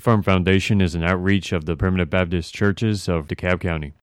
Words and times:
Firm 0.00 0.22
Foundation 0.22 0.80
is 0.80 0.94
an 0.94 1.02
outreach 1.02 1.50
of 1.50 1.64
the 1.64 1.74
Primitive 1.74 2.08
Baptist 2.08 2.54
Churches 2.54 3.08
of 3.08 3.26
DeKalb 3.26 3.60
County. 3.60 3.94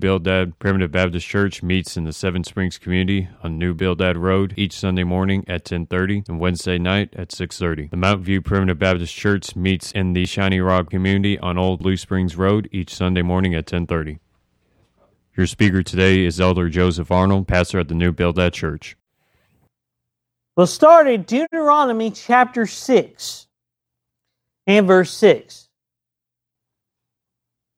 Bildad 0.00 0.58
Primitive 0.58 0.90
Baptist 0.90 1.26
Church 1.28 1.62
meets 1.62 1.96
in 1.96 2.04
the 2.04 2.12
Seven 2.12 2.42
Springs 2.42 2.78
community 2.78 3.28
on 3.42 3.58
New 3.58 3.74
Bildad 3.74 4.16
Road 4.16 4.54
each 4.56 4.72
Sunday 4.72 5.04
morning 5.04 5.44
at 5.46 5.64
10:30 5.66 6.24
and 6.26 6.40
Wednesday 6.40 6.78
night 6.78 7.14
at 7.14 7.30
6:30. 7.30 7.90
The 7.90 7.98
Mount 7.98 8.22
View 8.22 8.40
Primitive 8.40 8.78
Baptist 8.78 9.14
Church 9.14 9.54
meets 9.54 9.92
in 9.92 10.14
the 10.14 10.24
Shiny 10.24 10.58
Rock 10.58 10.88
community 10.90 11.38
on 11.38 11.58
Old 11.58 11.80
Blue 11.80 11.98
Springs 11.98 12.34
Road 12.34 12.68
each 12.72 12.94
Sunday 12.94 13.20
morning 13.20 13.54
at 13.54 13.66
10:30. 13.66 14.18
Your 15.36 15.46
speaker 15.46 15.82
today 15.82 16.24
is 16.24 16.40
Elder 16.40 16.70
Joseph 16.70 17.10
Arnold, 17.10 17.46
pastor 17.46 17.78
at 17.78 17.88
the 17.88 17.94
New 17.94 18.10
Bildad 18.10 18.54
Church. 18.54 18.96
We'll 20.56 20.66
start 20.66 21.06
at 21.06 21.26
Deuteronomy 21.26 22.10
chapter 22.10 22.66
6 22.66 23.48
and 24.66 24.86
verse 24.86 25.10
6. 25.12 25.68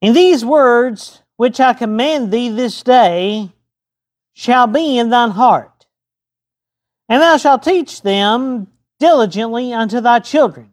In 0.00 0.15
these 0.15 0.44
words 0.44 1.22
which 1.37 1.60
I 1.60 1.72
command 1.72 2.31
thee 2.31 2.48
this 2.48 2.82
day 2.82 3.50
shall 4.34 4.66
be 4.66 4.98
in 4.98 5.10
thine 5.10 5.31
heart, 5.31 5.87
and 7.09 7.20
thou 7.20 7.37
shalt 7.37 7.62
teach 7.62 8.03
them 8.03 8.69
diligently 8.98 9.72
unto 9.72 10.00
thy 10.00 10.21
children, 10.21 10.72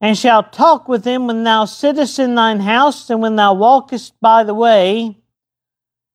and 0.00 0.16
shalt 0.16 0.52
talk 0.52 0.88
with 0.88 1.04
them 1.04 1.26
when 1.26 1.44
thou 1.44 1.64
sittest 1.64 2.18
in 2.18 2.34
thine 2.34 2.60
house, 2.60 3.10
and 3.10 3.20
when 3.20 3.36
thou 3.36 3.52
walkest 3.52 4.18
by 4.20 4.44
the 4.44 4.54
way, 4.54 5.16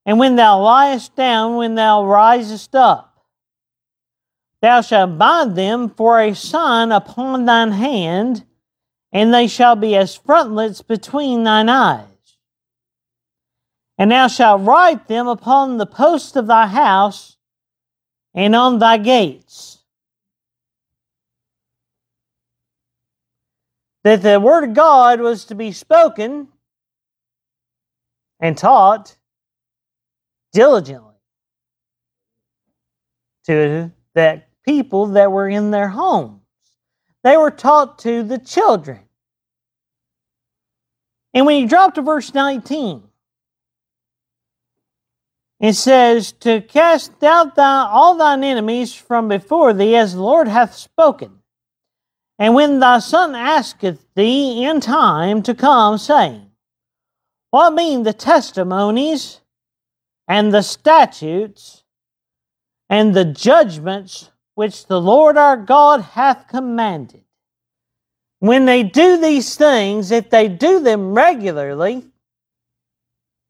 and 0.06 0.20
when 0.20 0.36
thou 0.36 0.60
liest 0.60 1.16
down, 1.16 1.56
when 1.56 1.76
thou 1.76 2.06
risest 2.06 2.76
up. 2.76 3.26
Thou 4.62 4.82
shalt 4.82 5.18
bind 5.18 5.56
them 5.56 5.90
for 5.90 6.20
a 6.20 6.34
sign 6.34 6.92
upon 6.92 7.46
thine 7.46 7.72
hand, 7.72 8.46
and 9.12 9.34
they 9.34 9.48
shall 9.48 9.76
be 9.76 9.96
as 9.96 10.16
frontlets 10.16 10.82
between 10.82 11.44
thine 11.44 11.70
eyes. 11.70 12.15
And 13.98 14.12
thou 14.12 14.28
shalt 14.28 14.62
write 14.62 15.08
them 15.08 15.28
upon 15.28 15.78
the 15.78 15.86
posts 15.86 16.36
of 16.36 16.48
thy 16.48 16.68
house 16.68 17.38
and 18.34 18.56
on 18.56 18.80
thy 18.80 18.98
gates. 18.98 19.80
That 24.04 24.22
the 24.22 24.40
word 24.40 24.66
of 24.66 24.74
God 24.74 25.22
was 25.22 25.46
to 25.46 25.56
be 25.56 25.72
spoken 25.72 26.50
and 28.40 28.58
taught 28.58 29.16
diligently 30.52 31.16
to 33.46 33.92
that 34.14 34.50
people 34.64 35.08
that 35.08 35.32
were 35.32 35.48
in 35.48 35.72
their 35.72 35.88
homes. 35.88 36.42
They 37.24 37.38
were 37.38 37.52
taught 37.52 38.00
to 38.00 38.24
the 38.24 38.38
children. 38.38 39.00
And 41.34 41.46
when 41.46 41.62
you 41.62 41.68
drop 41.68 41.96
to 41.96 42.02
verse 42.02 42.34
19, 42.34 43.05
it 45.60 45.74
says, 45.74 46.32
To 46.42 46.62
cast 46.62 47.24
out 47.24 47.56
thy, 47.56 47.88
all 47.90 48.16
thine 48.16 48.44
enemies 48.44 48.94
from 48.94 49.28
before 49.28 49.74
thee, 49.74 49.96
as 49.96 50.14
the 50.14 50.22
Lord 50.22 50.48
hath 50.48 50.76
spoken. 50.76 51.40
And 52.38 52.54
when 52.54 52.80
thy 52.80 53.00
son 53.00 53.34
asketh 53.34 54.06
thee 54.16 54.66
in 54.66 54.82
time 54.82 55.42
to 55.44 55.56
come, 55.56 55.98
saying, 55.98 56.52
What 57.52 57.74
mean 57.74 58.04
the 58.04 58.14
testimonies 58.14 59.40
and 60.28 60.54
the 60.54 60.62
statutes 60.62 61.84
and 62.90 63.14
the 63.14 63.26
judgments 63.26 64.32
which 64.56 64.88
the 64.88 65.00
Lord 65.00 65.38
our 65.38 65.56
God 65.56 66.02
hath 66.02 66.48
commanded? 66.50 67.24
When 68.40 68.66
they 68.66 68.84
do 68.84 69.18
these 69.18 69.56
things, 69.56 70.12
if 70.12 70.30
they 70.30 70.50
do 70.50 70.82
them 70.82 71.14
regularly, 71.14 72.06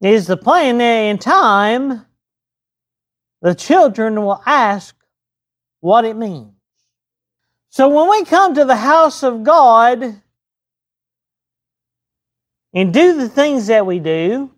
is 0.06 0.28
the 0.28 0.38
plan 0.38 0.78
that 0.78 0.84
in 0.84 1.18
time 1.18 2.06
the 3.42 3.56
children 3.56 4.22
will 4.24 4.42
ask 4.46 4.96
what 5.80 6.06
it 6.06 6.16
means. 6.16 6.52
So 7.70 7.90
when 7.90 8.10
we 8.10 8.26
come 8.26 8.54
to 8.56 8.66
the 8.66 8.76
house 8.76 9.24
of 9.24 9.44
God 9.44 10.22
and 12.74 12.94
do 12.94 13.18
the 13.18 13.30
things 13.30 13.68
that 13.68 13.86
we 13.86 14.00
do, 14.00 14.52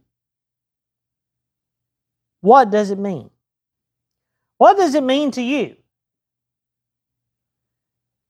what 2.41 2.69
does 2.69 2.91
it 2.91 2.99
mean? 2.99 3.29
What 4.57 4.77
does 4.77 4.95
it 4.95 5.03
mean 5.03 5.31
to 5.31 5.41
you? 5.41 5.75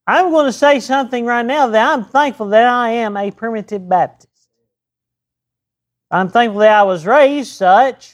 I'm 0.05 0.31
going 0.31 0.45
to 0.45 0.53
say 0.53 0.79
something 0.79 1.25
right 1.25 1.45
now 1.45 1.67
that 1.67 1.93
I'm 1.93 2.05
thankful 2.05 2.47
that 2.49 2.65
I 2.65 2.91
am 2.91 3.17
a 3.17 3.29
primitive 3.31 3.89
Baptist. 3.89 4.36
I'm 6.09 6.29
thankful 6.29 6.61
that 6.61 6.71
I 6.79 6.83
was 6.83 7.05
raised 7.05 7.53
such. 7.53 8.13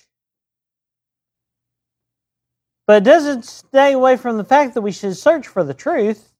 But 2.86 2.98
it 2.98 3.06
doesn't 3.06 3.45
stay 3.45 3.94
away 3.94 4.18
from 4.18 4.38
the 4.38 4.44
fact 4.44 4.74
that 4.74 4.81
we 4.81 4.92
should 4.92 5.16
search 5.16 5.48
for 5.48 5.63
the 5.63 5.74
truth 5.74 6.34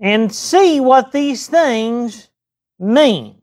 and 0.00 0.34
see 0.34 0.80
what 0.80 1.12
these 1.12 1.46
things 1.46 2.28
mean. 2.78 3.40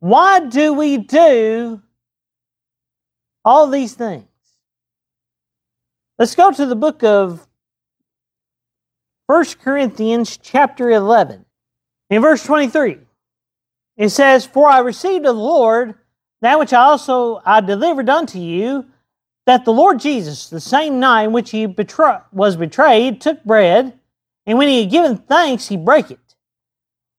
Why 0.00 0.40
do 0.40 0.74
we 0.74 0.98
do 0.98 1.80
all 3.44 3.68
these 3.68 3.94
things? 3.94 4.26
Let's 6.18 6.34
go 6.34 6.50
to 6.50 6.66
the 6.66 6.76
book 6.76 7.02
of 7.02 7.46
1 9.26 9.44
Corinthians 9.62 10.36
chapter 10.36 10.90
11. 10.90 11.44
In 12.10 12.22
verse 12.22 12.44
23, 12.44 12.98
it 13.96 14.10
says, 14.10 14.46
For 14.46 14.68
I 14.68 14.80
received 14.80 15.26
of 15.26 15.36
the 15.36 15.42
Lord 15.42 15.94
that 16.42 16.58
which 16.58 16.72
I 16.72 16.82
also 16.82 17.40
I 17.44 17.60
delivered 17.60 18.10
unto 18.10 18.38
you, 18.38 18.86
that 19.46 19.64
the 19.64 19.72
Lord 19.72 20.00
Jesus, 20.00 20.48
the 20.48 20.60
same 20.60 21.00
night 21.00 21.24
in 21.24 21.32
which 21.32 21.50
he 21.50 21.66
betray, 21.66 22.18
was 22.32 22.56
betrayed, 22.56 23.20
took 23.20 23.42
bread, 23.44 23.98
and 24.44 24.58
when 24.58 24.68
he 24.68 24.82
had 24.82 24.90
given 24.90 25.16
thanks, 25.16 25.68
he 25.68 25.76
brake 25.76 26.10
it. 26.10 26.20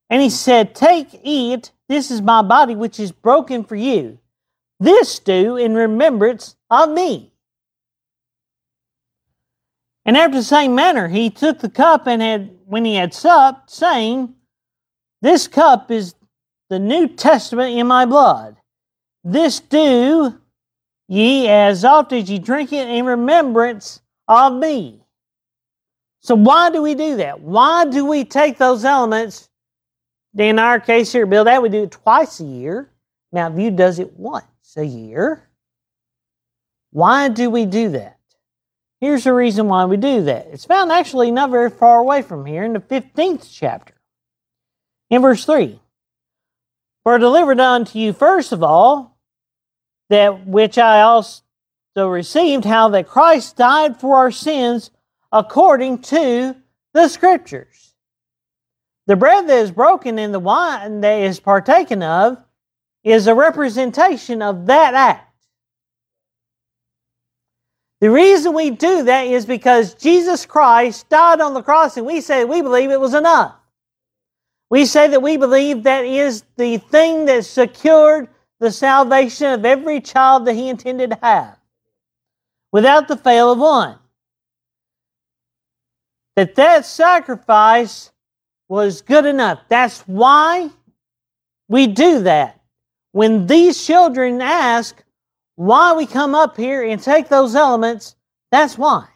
And 0.08 0.22
he 0.22 0.30
said, 0.30 0.74
Take, 0.74 1.20
eat, 1.22 1.72
this 1.88 2.10
is 2.10 2.22
my 2.22 2.42
body 2.42 2.74
which 2.74 3.00
is 3.00 3.12
broken 3.12 3.64
for 3.64 3.76
you. 3.76 4.18
This 4.80 5.18
do 5.18 5.56
in 5.56 5.74
remembrance 5.74 6.56
of 6.70 6.90
me. 6.90 7.32
And 10.04 10.16
after 10.16 10.38
the 10.38 10.44
same 10.44 10.74
manner, 10.74 11.08
he 11.08 11.28
took 11.28 11.58
the 11.58 11.68
cup 11.68 12.06
and 12.06 12.22
had, 12.22 12.56
when 12.64 12.84
he 12.84 12.94
had 12.94 13.12
supped, 13.12 13.70
saying, 13.70 14.34
This 15.20 15.46
cup 15.48 15.90
is 15.90 16.14
the 16.68 16.78
New 16.78 17.08
Testament 17.08 17.76
in 17.76 17.86
my 17.86 18.04
blood. 18.04 18.56
This 19.24 19.60
do 19.60 20.38
ye 21.08 21.48
as 21.48 21.84
oft 21.84 22.12
as 22.12 22.30
ye 22.30 22.38
drink 22.38 22.72
it 22.72 22.88
in 22.88 23.06
remembrance 23.06 24.00
of 24.26 24.52
me. 24.52 25.02
So, 26.20 26.34
why 26.34 26.70
do 26.70 26.82
we 26.82 26.94
do 26.94 27.16
that? 27.16 27.40
Why 27.40 27.84
do 27.84 28.04
we 28.04 28.24
take 28.24 28.58
those 28.58 28.84
elements? 28.84 29.48
In 30.36 30.58
our 30.58 30.78
case 30.78 31.12
here, 31.12 31.26
Bildad 31.26 31.62
we 31.62 31.68
do 31.68 31.84
it 31.84 31.90
twice 31.90 32.40
a 32.40 32.44
year. 32.44 32.90
Mount 33.32 33.54
View 33.54 33.70
does 33.70 33.98
it 33.98 34.12
once 34.18 34.44
a 34.76 34.84
year. 34.84 35.48
Why 36.90 37.28
do 37.28 37.50
we 37.50 37.66
do 37.66 37.90
that? 37.90 38.18
Here's 39.00 39.24
the 39.24 39.32
reason 39.32 39.68
why 39.68 39.84
we 39.84 39.96
do 39.96 40.24
that. 40.24 40.48
It's 40.52 40.64
found 40.64 40.90
actually 40.90 41.30
not 41.30 41.50
very 41.50 41.70
far 41.70 42.00
away 42.00 42.22
from 42.22 42.44
here 42.44 42.64
in 42.64 42.72
the 42.72 42.80
15th 42.80 43.48
chapter. 43.52 43.94
In 45.10 45.22
verse 45.22 45.44
3 45.44 45.80
For 47.08 47.18
delivered 47.18 47.58
unto 47.58 47.98
you 47.98 48.12
first 48.12 48.52
of 48.52 48.62
all 48.62 49.18
that 50.10 50.46
which 50.46 50.76
I 50.76 51.00
also 51.00 51.40
received, 51.96 52.66
how 52.66 52.90
that 52.90 53.08
Christ 53.08 53.56
died 53.56 53.98
for 53.98 54.18
our 54.18 54.30
sins 54.30 54.90
according 55.32 56.02
to 56.02 56.54
the 56.92 57.08
Scriptures. 57.08 57.94
The 59.06 59.16
bread 59.16 59.48
that 59.48 59.56
is 59.56 59.70
broken 59.70 60.18
and 60.18 60.34
the 60.34 60.38
wine 60.38 61.00
that 61.00 61.20
is 61.20 61.40
partaken 61.40 62.02
of 62.02 62.44
is 63.02 63.26
a 63.26 63.34
representation 63.34 64.42
of 64.42 64.66
that 64.66 64.92
act. 64.92 65.34
The 68.02 68.10
reason 68.10 68.52
we 68.52 68.68
do 68.68 69.04
that 69.04 69.28
is 69.28 69.46
because 69.46 69.94
Jesus 69.94 70.44
Christ 70.44 71.08
died 71.08 71.40
on 71.40 71.54
the 71.54 71.62
cross 71.62 71.96
and 71.96 72.04
we 72.04 72.20
say 72.20 72.44
we 72.44 72.60
believe 72.60 72.90
it 72.90 73.00
was 73.00 73.14
enough. 73.14 73.57
We 74.70 74.84
say 74.84 75.08
that 75.08 75.22
we 75.22 75.36
believe 75.36 75.84
that 75.84 76.04
is 76.04 76.44
the 76.56 76.78
thing 76.78 77.24
that 77.26 77.44
secured 77.44 78.28
the 78.60 78.70
salvation 78.70 79.52
of 79.52 79.64
every 79.64 80.00
child 80.00 80.46
that 80.46 80.54
he 80.54 80.68
intended 80.68 81.10
to 81.10 81.18
have 81.22 81.56
without 82.72 83.08
the 83.08 83.16
fail 83.16 83.52
of 83.52 83.58
one. 83.58 83.98
That 86.36 86.54
that 86.56 86.84
sacrifice 86.84 88.12
was 88.68 89.00
good 89.00 89.24
enough. 89.24 89.60
That's 89.68 90.00
why 90.02 90.70
we 91.68 91.86
do 91.86 92.20
that. 92.20 92.60
When 93.12 93.46
these 93.46 93.84
children 93.84 94.40
ask 94.42 95.02
why 95.56 95.94
we 95.94 96.06
come 96.06 96.34
up 96.34 96.56
here 96.56 96.82
and 96.82 97.02
take 97.02 97.28
those 97.28 97.54
elements, 97.56 98.14
that's 98.52 98.76
why. 98.76 99.06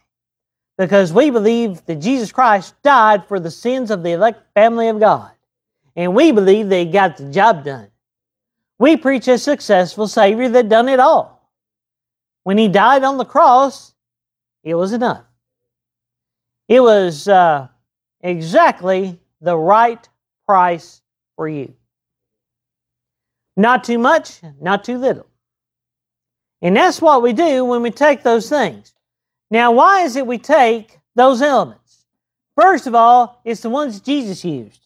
Because 0.79 1.13
we 1.13 1.31
believe 1.31 1.85
that 1.87 1.97
Jesus 1.97 2.33
Christ 2.33 2.75
died 2.83 3.27
for 3.27 3.39
the 3.39 3.51
sins 3.51 3.91
of 3.91 4.03
the 4.03 4.13
elect 4.13 4.43
family 4.55 4.89
of 4.89 4.99
God. 4.99 5.31
And 5.97 6.15
we 6.15 6.33
believe 6.33 6.69
they 6.69 6.87
got 6.87 7.17
the 7.17 7.31
job 7.31 7.65
done. 7.65 7.89
We 8.79 8.97
preach 8.97 9.29
a 9.29 9.39
successful 9.39 10.08
Savior 10.08 10.49
that 10.49 10.69
done 10.69 10.89
it 10.89 11.01
all. 11.01 11.51
When 12.44 12.58
he 12.58 12.69
died 12.69 13.05
on 13.05 13.19
the 13.19 13.25
cross, 13.25 13.94
it 14.65 14.75
was 14.75 14.93
enough. 14.93 15.25
It 16.69 16.81
was 16.81 17.29
uh, 17.29 17.69
exactly 18.20 19.20
the 19.41 19.56
right 19.56 20.08
price 20.46 21.03
for 21.37 21.49
you. 21.49 21.75
Not 23.56 23.84
too 23.84 23.99
much, 23.99 24.41
not 24.61 24.84
too 24.84 24.99
little. 24.99 25.27
And 26.63 26.77
that's 26.77 27.03
what 27.03 27.22
we 27.22 27.32
do 27.32 27.65
when 27.65 27.82
we 27.82 27.91
take 27.91 28.22
those 28.22 28.49
things. 28.49 28.94
Now, 29.51 29.72
why 29.72 30.03
is 30.03 30.17
it 30.17 30.27
we 30.27 30.39
take 30.39 30.99
those 31.15 31.43
elements? 31.43 32.06
First 32.56 32.87
of 32.87 32.94
all, 32.94 33.41
it's 33.44 33.61
the 33.61 33.70
ones 33.70 34.01
Jesus 34.01 34.44
used. 34.44 34.81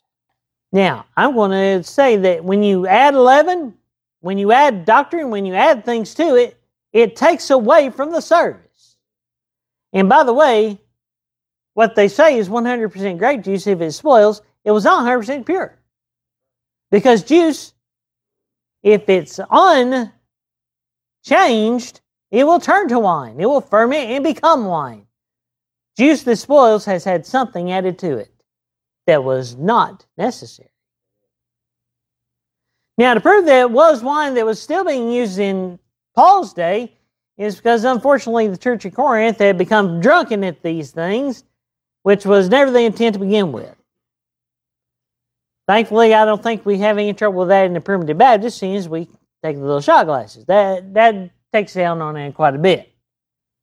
Now, 0.72 1.06
I'm 1.16 1.34
going 1.34 1.52
to 1.52 1.82
say 1.82 2.16
that 2.16 2.44
when 2.44 2.62
you 2.62 2.86
add 2.86 3.14
11, 3.14 3.74
when 4.20 4.38
you 4.38 4.52
add 4.52 4.84
doctrine, 4.84 5.30
when 5.30 5.46
you 5.46 5.54
add 5.54 5.84
things 5.84 6.14
to 6.14 6.34
it, 6.34 6.60
it 6.92 7.16
takes 7.16 7.50
away 7.50 7.90
from 7.90 8.10
the 8.10 8.20
service. 8.20 8.96
And 9.92 10.08
by 10.08 10.24
the 10.24 10.32
way, 10.32 10.78
what 11.74 11.94
they 11.94 12.08
say 12.08 12.38
is 12.38 12.48
100% 12.48 13.18
grape 13.18 13.42
juice, 13.42 13.66
if 13.66 13.80
it 13.80 13.92
spoils, 13.92 14.42
it 14.64 14.70
was 14.70 14.84
not 14.84 15.04
100% 15.04 15.46
pure. 15.46 15.78
Because 16.90 17.22
juice, 17.22 17.72
if 18.82 19.08
it's 19.08 19.38
unchanged, 19.50 20.12
it 22.30 22.44
will 22.44 22.60
turn 22.60 22.88
to 22.88 22.98
wine. 22.98 23.38
It 23.40 23.46
will 23.46 23.60
ferment 23.60 24.10
and 24.10 24.24
become 24.24 24.64
wine. 24.64 25.06
Juice 25.96 26.24
that 26.24 26.36
spoils 26.36 26.84
has 26.84 27.04
had 27.04 27.24
something 27.24 27.72
added 27.72 27.98
to 28.00 28.18
it 28.18 28.35
that 29.06 29.24
was 29.24 29.56
not 29.56 30.04
necessary. 30.16 30.70
Now, 32.98 33.14
to 33.14 33.20
prove 33.20 33.46
that 33.46 33.60
it 33.60 33.70
was 33.70 34.02
wine 34.02 34.34
that 34.34 34.46
was 34.46 34.60
still 34.60 34.84
being 34.84 35.10
used 35.10 35.38
in 35.38 35.78
Paul's 36.14 36.54
day 36.54 36.92
is 37.36 37.56
because 37.56 37.84
unfortunately 37.84 38.48
the 38.48 38.56
church 38.56 38.84
of 38.84 38.94
Corinth 38.94 39.38
had 39.38 39.58
become 39.58 40.00
drunken 40.00 40.42
at 40.44 40.62
these 40.62 40.90
things, 40.90 41.44
which 42.02 42.24
was 42.24 42.48
never 42.48 42.70
the 42.70 42.80
intent 42.80 43.14
to 43.14 43.20
begin 43.20 43.52
with. 43.52 43.74
Thankfully, 45.66 46.14
I 46.14 46.24
don't 46.24 46.42
think 46.42 46.64
we 46.64 46.78
have 46.78 46.96
any 46.96 47.12
trouble 47.12 47.40
with 47.40 47.48
that 47.48 47.66
in 47.66 47.74
the 47.74 47.80
primitive 47.80 48.16
Baptist 48.16 48.58
scenes. 48.58 48.88
We 48.88 49.08
take 49.42 49.56
the 49.56 49.62
little 49.62 49.80
shot 49.80 50.06
glasses. 50.06 50.44
That 50.46 50.94
that 50.94 51.30
takes 51.52 51.74
down 51.74 52.00
on 52.00 52.14
that 52.14 52.34
quite 52.34 52.54
a 52.54 52.58
bit. 52.58 52.92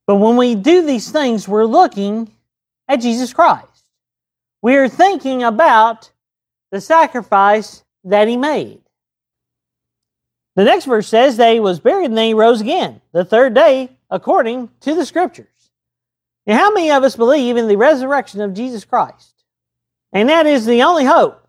But 0.06 0.16
when 0.16 0.36
we 0.36 0.54
do 0.54 0.82
these 0.82 1.10
things, 1.10 1.48
we're 1.48 1.64
looking 1.64 2.30
at 2.88 2.96
Jesus 3.00 3.32
Christ. 3.32 3.73
We 4.64 4.76
are 4.76 4.88
thinking 4.88 5.42
about 5.42 6.10
the 6.70 6.80
sacrifice 6.80 7.84
that 8.04 8.28
he 8.28 8.38
made. 8.38 8.80
The 10.56 10.64
next 10.64 10.86
verse 10.86 11.06
says 11.06 11.36
that 11.36 11.52
he 11.52 11.60
was 11.60 11.80
buried 11.80 12.06
and 12.06 12.16
then 12.16 12.28
he 12.28 12.32
rose 12.32 12.62
again 12.62 13.02
the 13.12 13.26
third 13.26 13.52
day 13.52 13.90
according 14.08 14.70
to 14.80 14.94
the 14.94 15.04
scriptures. 15.04 15.68
Now, 16.46 16.56
how 16.56 16.72
many 16.72 16.90
of 16.90 17.04
us 17.04 17.14
believe 17.14 17.58
in 17.58 17.68
the 17.68 17.76
resurrection 17.76 18.40
of 18.40 18.54
Jesus 18.54 18.86
Christ? 18.86 19.44
And 20.14 20.30
that 20.30 20.46
is 20.46 20.64
the 20.64 20.82
only 20.82 21.04
hope. 21.04 21.46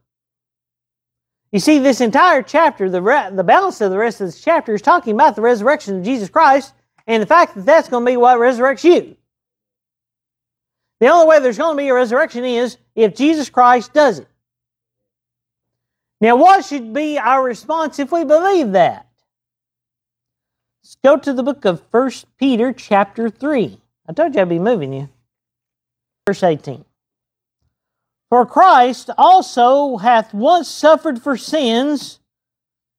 You 1.53 1.61
see, 1.61 1.79
this 1.79 2.01
entire 2.01 2.41
chapter, 2.41 2.89
the, 2.89 3.01
re- 3.01 3.29
the 3.31 3.45
balance 3.45 3.79
of 3.79 3.91
the 3.91 3.97
rest 3.97 4.19
of 4.19 4.27
this 4.27 4.41
chapter 4.41 4.73
is 4.73 4.81
talking 4.81 5.13
about 5.13 5.37
the 5.37 5.41
resurrection 5.41 5.99
of 5.99 6.03
Jesus 6.03 6.27
Christ 6.27 6.73
and 7.07 7.23
the 7.23 7.27
fact 7.27 7.55
that 7.55 7.65
that's 7.65 7.87
going 7.87 8.05
to 8.05 8.11
be 8.11 8.17
what 8.17 8.39
resurrects 8.39 8.83
you. 8.83 9.15
The 10.99 11.07
only 11.07 11.27
way 11.27 11.39
there's 11.39 11.57
going 11.57 11.77
to 11.77 11.81
be 11.81 11.87
a 11.87 11.93
resurrection 11.93 12.43
is 12.43 12.77
if 12.95 13.15
Jesus 13.15 13.49
Christ 13.49 13.93
does 13.93 14.19
it. 14.19 14.27
Now, 16.21 16.37
what 16.37 16.65
should 16.65 16.93
be 16.93 17.19
our 17.19 17.43
response 17.43 17.99
if 17.99 18.11
we 18.11 18.23
believe 18.23 18.71
that? 18.71 19.07
Let's 20.81 20.97
go 21.03 21.17
to 21.17 21.33
the 21.33 21.43
book 21.43 21.65
of 21.65 21.83
1 21.91 22.11
Peter, 22.37 22.71
chapter 22.71 23.29
3. 23.29 23.79
I 24.07 24.13
told 24.13 24.33
you 24.33 24.41
I'd 24.41 24.49
be 24.49 24.59
moving 24.59 24.93
you. 24.93 25.09
Verse 26.25 26.41
18. 26.41 26.85
For 28.29 28.45
Christ 28.45 29.09
also 29.17 29.97
hath 29.97 30.33
once 30.33 30.69
suffered 30.69 31.21
for 31.21 31.37
sins, 31.37 32.19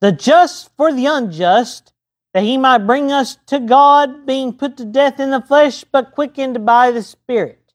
the 0.01 0.13
just 0.13 0.71
for 0.77 0.93
the 0.93 1.07
unjust, 1.07 1.93
that 2.35 2.43
he 2.43 2.59
might 2.59 2.87
bring 2.87 3.11
us 3.11 3.39
to 3.47 3.59
God, 3.59 4.27
being 4.27 4.53
put 4.53 4.77
to 4.77 4.85
death 4.85 5.19
in 5.19 5.31
the 5.31 5.41
flesh, 5.41 5.85
but 5.85 6.13
quickened 6.13 6.67
by 6.67 6.91
the 6.91 7.03
Spirit. 7.03 7.66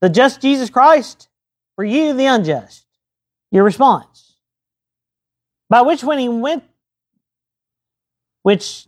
The 0.00 0.08
just 0.08 0.40
Jesus 0.40 0.70
Christ, 0.70 1.28
for 1.76 1.84
you, 1.84 2.12
the 2.12 2.26
unjust. 2.26 2.86
Your 3.50 3.64
response. 3.64 4.36
By 5.70 5.82
which 5.82 6.04
when 6.04 6.18
he 6.18 6.28
went, 6.28 6.64
which 8.42 8.86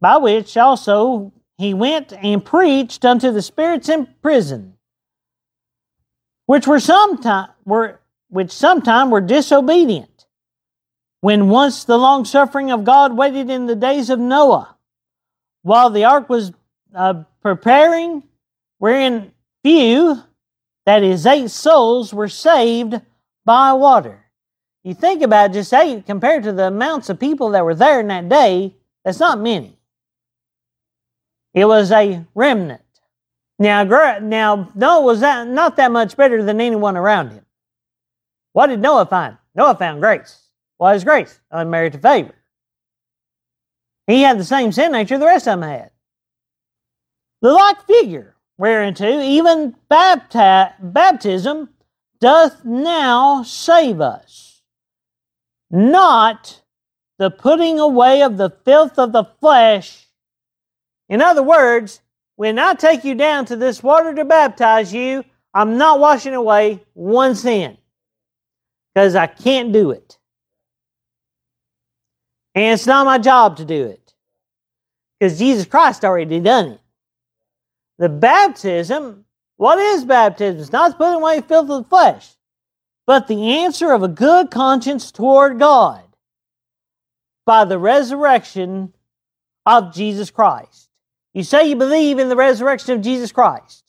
by 0.00 0.16
which 0.16 0.56
also 0.56 1.32
he 1.58 1.72
went 1.72 2.12
and 2.12 2.44
preached 2.44 3.04
unto 3.04 3.30
the 3.30 3.42
spirits 3.42 3.88
in 3.88 4.06
prison, 4.22 4.74
which 6.46 6.66
were 6.66 6.80
sometime 6.80 7.50
were 7.64 8.00
which 8.28 8.50
sometime 8.50 9.10
were 9.10 9.20
disobedient, 9.20 10.26
when 11.20 11.48
once 11.48 11.84
the 11.84 11.96
long 11.96 12.24
suffering 12.24 12.70
of 12.70 12.84
God 12.84 13.16
waited 13.16 13.50
in 13.50 13.66
the 13.66 13.76
days 13.76 14.10
of 14.10 14.18
Noah, 14.18 14.76
while 15.62 15.90
the 15.90 16.04
ark 16.04 16.28
was 16.28 16.52
uh, 16.94 17.22
preparing, 17.40 18.22
wherein 18.78 19.32
few, 19.62 20.22
that 20.86 21.02
is, 21.02 21.26
eight 21.26 21.50
souls, 21.50 22.14
were 22.14 22.28
saved 22.28 23.00
by 23.44 23.72
water. 23.72 24.24
You 24.84 24.94
think 24.94 25.22
about 25.22 25.52
just 25.52 25.74
eight 25.74 26.06
compared 26.06 26.44
to 26.44 26.52
the 26.52 26.68
amounts 26.68 27.08
of 27.08 27.18
people 27.18 27.50
that 27.50 27.64
were 27.64 27.74
there 27.74 28.00
in 28.00 28.06
that 28.08 28.28
day, 28.28 28.76
that's 29.04 29.20
not 29.20 29.40
many. 29.40 29.78
It 31.54 31.64
was 31.64 31.90
a 31.90 32.24
remnant. 32.34 32.82
Now, 33.58 33.82
now 34.20 34.70
Noah 34.74 35.02
was 35.02 35.20
that, 35.20 35.48
not 35.48 35.76
that 35.76 35.90
much 35.90 36.16
better 36.16 36.42
than 36.42 36.60
anyone 36.60 36.96
around 36.96 37.30
him. 37.30 37.44
What 38.52 38.68
did 38.68 38.80
Noah 38.80 39.06
find? 39.06 39.38
Noah 39.54 39.74
found 39.74 40.00
grace. 40.00 40.50
What 40.76 40.94
is 40.94 41.04
grace? 41.04 41.40
Unmerited 41.50 42.02
favor. 42.02 42.34
He 44.06 44.22
had 44.22 44.38
the 44.38 44.44
same 44.44 44.70
sin 44.70 44.92
nature 44.92 45.18
the 45.18 45.26
rest 45.26 45.48
of 45.48 45.58
them 45.58 45.68
had. 45.68 45.90
The 47.42 47.50
like 47.50 47.86
figure, 47.86 48.35
whereunto 48.58 49.20
even 49.20 49.74
bapti- 49.90 50.72
baptism 50.80 51.68
doth 52.20 52.64
now 52.64 53.42
save 53.42 54.00
us, 54.00 54.62
not 55.70 56.62
the 57.18 57.30
putting 57.30 57.78
away 57.78 58.22
of 58.22 58.36
the 58.36 58.50
filth 58.64 58.98
of 58.98 59.12
the 59.12 59.24
flesh 59.40 60.06
in 61.08 61.22
other 61.22 61.42
words, 61.42 62.00
when 62.36 62.58
I 62.58 62.74
take 62.74 63.04
you 63.04 63.14
down 63.14 63.46
to 63.46 63.56
this 63.56 63.82
water 63.82 64.14
to 64.14 64.24
baptize 64.24 64.92
you, 64.92 65.24
I'm 65.54 65.78
not 65.78 66.00
washing 66.00 66.34
away 66.34 66.84
one 66.94 67.34
sin 67.34 67.78
because 68.94 69.14
I 69.14 69.26
can't 69.26 69.72
do 69.72 69.90
it. 69.90 70.18
And 72.54 72.74
it's 72.74 72.86
not 72.86 73.06
my 73.06 73.18
job 73.18 73.58
to 73.58 73.64
do 73.64 73.84
it 73.86 74.14
because 75.18 75.38
Jesus 75.38 75.66
Christ 75.66 76.04
already 76.04 76.40
done 76.40 76.72
it. 76.72 76.80
The 77.98 78.08
baptism, 78.08 79.24
what 79.56 79.78
is 79.78 80.04
baptism? 80.04 80.60
It's 80.60 80.72
not 80.72 80.98
putting 80.98 81.14
away 81.14 81.40
filth 81.40 81.70
of 81.70 81.84
the 81.84 81.88
flesh, 81.88 82.28
but 83.06 83.26
the 83.26 83.58
answer 83.58 83.92
of 83.92 84.02
a 84.02 84.08
good 84.08 84.50
conscience 84.50 85.10
toward 85.10 85.58
God 85.58 86.02
by 87.46 87.64
the 87.64 87.78
resurrection 87.78 88.92
of 89.64 89.94
Jesus 89.94 90.30
Christ. 90.30 90.90
You 91.32 91.42
say 91.42 91.68
you 91.68 91.76
believe 91.76 92.18
in 92.18 92.28
the 92.28 92.36
resurrection 92.36 92.94
of 92.94 93.02
Jesus 93.02 93.32
Christ. 93.32 93.84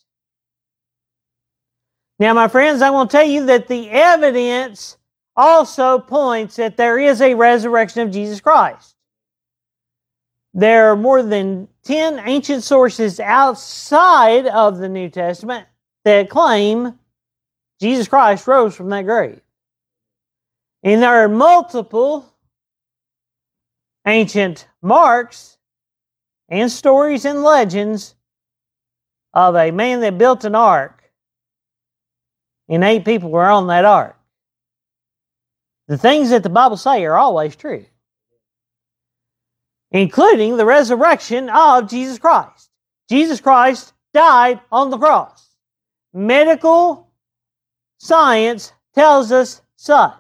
Now, 2.20 2.34
my 2.34 2.48
friends, 2.48 2.82
I 2.82 2.90
want 2.90 3.12
to 3.12 3.18
tell 3.18 3.28
you 3.28 3.46
that 3.46 3.68
the 3.68 3.90
evidence 3.90 4.98
also 5.36 6.00
points 6.00 6.56
that 6.56 6.76
there 6.76 6.98
is 6.98 7.22
a 7.22 7.36
resurrection 7.36 8.02
of 8.02 8.12
Jesus 8.12 8.42
Christ. 8.42 8.97
There 10.58 10.92
are 10.92 10.96
more 10.96 11.22
than 11.22 11.68
10 11.84 12.20
ancient 12.26 12.64
sources 12.64 13.20
outside 13.20 14.48
of 14.48 14.80
the 14.80 14.90
New 14.90 15.08
Testament 15.08 15.68
that 16.04 16.32
claim 16.32 16.98
Jesus 17.80 18.08
Christ 18.08 18.48
rose 18.48 18.76
from 18.76 18.90
that 18.90 19.04
grave. 19.04 19.40
And 20.82 21.04
there 21.04 21.24
are 21.24 21.30
multiple 21.30 22.34
ancient 24.08 24.68
marks 24.82 25.60
and 26.50 26.72
stories 26.72 27.26
and 27.26 27.44
legends 27.44 28.16
of 29.36 29.56
a 29.56 29.70
man 29.70 30.00
that 30.00 30.18
built 30.18 30.44
an 30.44 30.56
ark, 30.56 31.04
and 32.68 32.84
eight 32.84 33.06
people 33.06 33.30
were 33.30 33.46
on 33.46 33.68
that 33.68 33.86
ark. 33.86 34.18
The 35.88 36.00
things 36.00 36.32
that 36.32 36.42
the 36.42 36.50
Bible 36.50 36.78
say 36.78 37.06
are 37.06 37.16
always 37.16 37.56
true, 37.56 37.86
including 39.92 40.58
the 40.58 40.66
resurrection 40.66 41.50
of 41.50 41.90
Jesus 41.90 42.20
Christ. 42.20 42.70
Jesus 43.10 43.40
Christ 43.40 43.94
died 44.14 44.60
on 44.72 44.90
the 44.90 44.98
cross. 44.98 45.56
Medical 46.14 47.10
science 47.98 48.74
tells 48.94 49.32
us 49.32 49.62
such. 49.76 50.14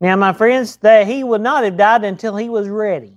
Now, 0.00 0.14
my 0.16 0.32
friends, 0.32 0.76
that 0.76 1.06
he 1.06 1.24
would 1.24 1.40
not 1.40 1.64
have 1.64 1.76
died 1.76 2.04
until 2.04 2.36
he 2.36 2.48
was 2.48 2.68
ready. 2.68 3.14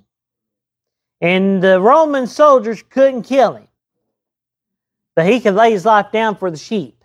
And 1.21 1.61
the 1.61 1.79
Roman 1.79 2.25
soldiers 2.25 2.83
couldn't 2.89 3.23
kill 3.23 3.53
him. 3.53 3.67
But 5.15 5.27
he 5.27 5.39
could 5.39 5.53
lay 5.53 5.71
his 5.71 5.85
life 5.85 6.11
down 6.11 6.37
for 6.37 6.49
the 6.49 6.57
sheep. 6.57 7.03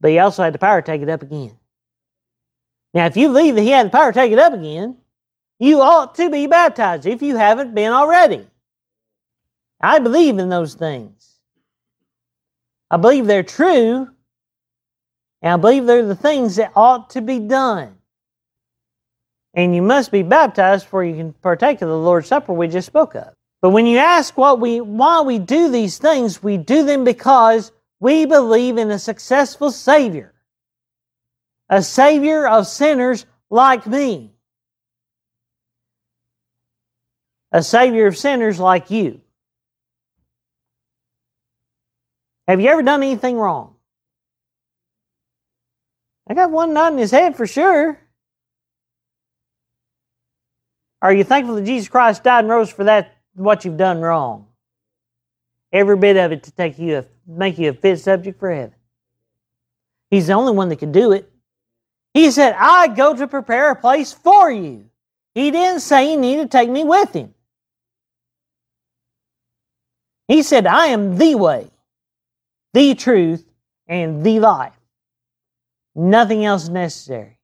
But 0.00 0.10
he 0.10 0.18
also 0.18 0.42
had 0.42 0.54
the 0.54 0.58
power 0.58 0.82
to 0.82 0.86
take 0.86 1.02
it 1.02 1.08
up 1.08 1.22
again. 1.22 1.56
Now, 2.94 3.06
if 3.06 3.16
you 3.16 3.28
believe 3.28 3.54
that 3.54 3.62
he 3.62 3.70
had 3.70 3.86
the 3.86 3.90
power 3.90 4.12
to 4.12 4.18
take 4.18 4.32
it 4.32 4.38
up 4.38 4.52
again, 4.52 4.96
you 5.58 5.80
ought 5.80 6.14
to 6.16 6.30
be 6.30 6.46
baptized 6.46 7.06
if 7.06 7.22
you 7.22 7.36
haven't 7.36 7.74
been 7.74 7.92
already. 7.92 8.46
I 9.80 9.98
believe 9.98 10.38
in 10.38 10.48
those 10.48 10.74
things. 10.74 11.38
I 12.90 12.96
believe 12.98 13.26
they're 13.26 13.42
true, 13.42 14.08
and 15.40 15.52
I 15.52 15.56
believe 15.56 15.86
they're 15.86 16.04
the 16.04 16.14
things 16.14 16.56
that 16.56 16.72
ought 16.76 17.10
to 17.10 17.22
be 17.22 17.38
done 17.38 17.96
and 19.54 19.74
you 19.74 19.82
must 19.82 20.10
be 20.10 20.22
baptized 20.22 20.86
before 20.86 21.04
you 21.04 21.14
can 21.14 21.32
partake 21.34 21.82
of 21.82 21.88
the 21.88 21.96
Lord's 21.96 22.28
Supper 22.28 22.52
we 22.52 22.68
just 22.68 22.86
spoke 22.86 23.14
of. 23.14 23.34
But 23.60 23.70
when 23.70 23.86
you 23.86 23.98
ask 23.98 24.36
what 24.36 24.60
we, 24.60 24.80
why 24.80 25.20
we 25.20 25.38
do 25.38 25.70
these 25.70 25.98
things, 25.98 26.42
we 26.42 26.56
do 26.56 26.84
them 26.84 27.04
because 27.04 27.70
we 28.00 28.26
believe 28.26 28.78
in 28.78 28.90
a 28.90 28.98
successful 28.98 29.70
Savior, 29.70 30.31
a 31.72 31.82
Savior 31.82 32.46
of 32.46 32.66
sinners 32.66 33.24
like 33.48 33.86
me, 33.86 34.34
a 37.50 37.62
Savior 37.62 38.06
of 38.06 38.18
sinners 38.18 38.60
like 38.60 38.90
you. 38.90 39.22
Have 42.46 42.60
you 42.60 42.68
ever 42.68 42.82
done 42.82 43.02
anything 43.02 43.38
wrong? 43.38 43.76
I 46.28 46.34
got 46.34 46.50
one 46.50 46.74
nod 46.74 46.92
in 46.92 46.98
his 46.98 47.10
head 47.10 47.36
for 47.36 47.46
sure. 47.46 47.98
Are 51.00 51.14
you 51.14 51.24
thankful 51.24 51.54
that 51.54 51.64
Jesus 51.64 51.88
Christ 51.88 52.22
died 52.22 52.40
and 52.40 52.50
rose 52.50 52.70
for 52.70 52.84
that, 52.84 53.16
what 53.32 53.64
you've 53.64 53.78
done 53.78 54.02
wrong? 54.02 54.48
Every 55.72 55.96
bit 55.96 56.18
of 56.18 56.32
it 56.32 56.42
to 56.42 56.52
take 56.52 56.78
you 56.78 56.98
a, 56.98 57.04
make 57.26 57.56
you 57.56 57.70
a 57.70 57.72
fit 57.72 57.98
subject 57.98 58.38
for 58.38 58.52
heaven. 58.52 58.74
He's 60.10 60.26
the 60.26 60.34
only 60.34 60.52
one 60.52 60.68
that 60.68 60.76
can 60.76 60.92
do 60.92 61.12
it. 61.12 61.31
He 62.14 62.30
said, 62.30 62.54
I 62.58 62.88
go 62.88 63.16
to 63.16 63.26
prepare 63.26 63.70
a 63.70 63.76
place 63.76 64.12
for 64.12 64.50
you. 64.50 64.86
He 65.34 65.50
didn't 65.50 65.80
say 65.80 66.08
he 66.08 66.16
needed 66.16 66.50
to 66.50 66.58
take 66.58 66.68
me 66.68 66.84
with 66.84 67.12
him. 67.12 67.34
He 70.28 70.42
said, 70.42 70.66
I 70.66 70.86
am 70.86 71.16
the 71.16 71.34
way, 71.34 71.70
the 72.74 72.94
truth, 72.94 73.46
and 73.86 74.24
the 74.24 74.40
life. 74.40 74.72
Nothing 75.94 76.44
else 76.44 76.68
necessary. 76.68 77.38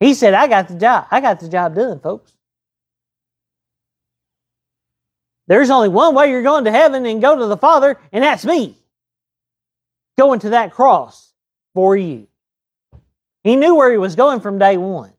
He 0.00 0.14
said, 0.14 0.34
I 0.34 0.46
got 0.48 0.68
the 0.68 0.74
job. 0.74 1.06
I 1.10 1.20
got 1.20 1.40
the 1.40 1.48
job 1.48 1.74
done, 1.74 2.00
folks. 2.00 2.32
There's 5.46 5.70
only 5.70 5.88
one 5.88 6.14
way 6.14 6.30
you're 6.30 6.42
going 6.42 6.64
to 6.64 6.72
heaven 6.72 7.06
and 7.06 7.20
go 7.20 7.36
to 7.36 7.46
the 7.46 7.56
Father, 7.56 7.98
and 8.12 8.24
that's 8.24 8.44
me. 8.44 8.76
Going 10.16 10.40
to 10.40 10.50
that 10.50 10.72
cross 10.72 11.32
for 11.74 11.96
you. 11.96 12.28
He 13.44 13.56
knew 13.56 13.74
where 13.74 13.92
he 13.92 13.98
was 13.98 14.16
going 14.16 14.40
from 14.40 14.58
day 14.58 14.78
one. 14.78 15.12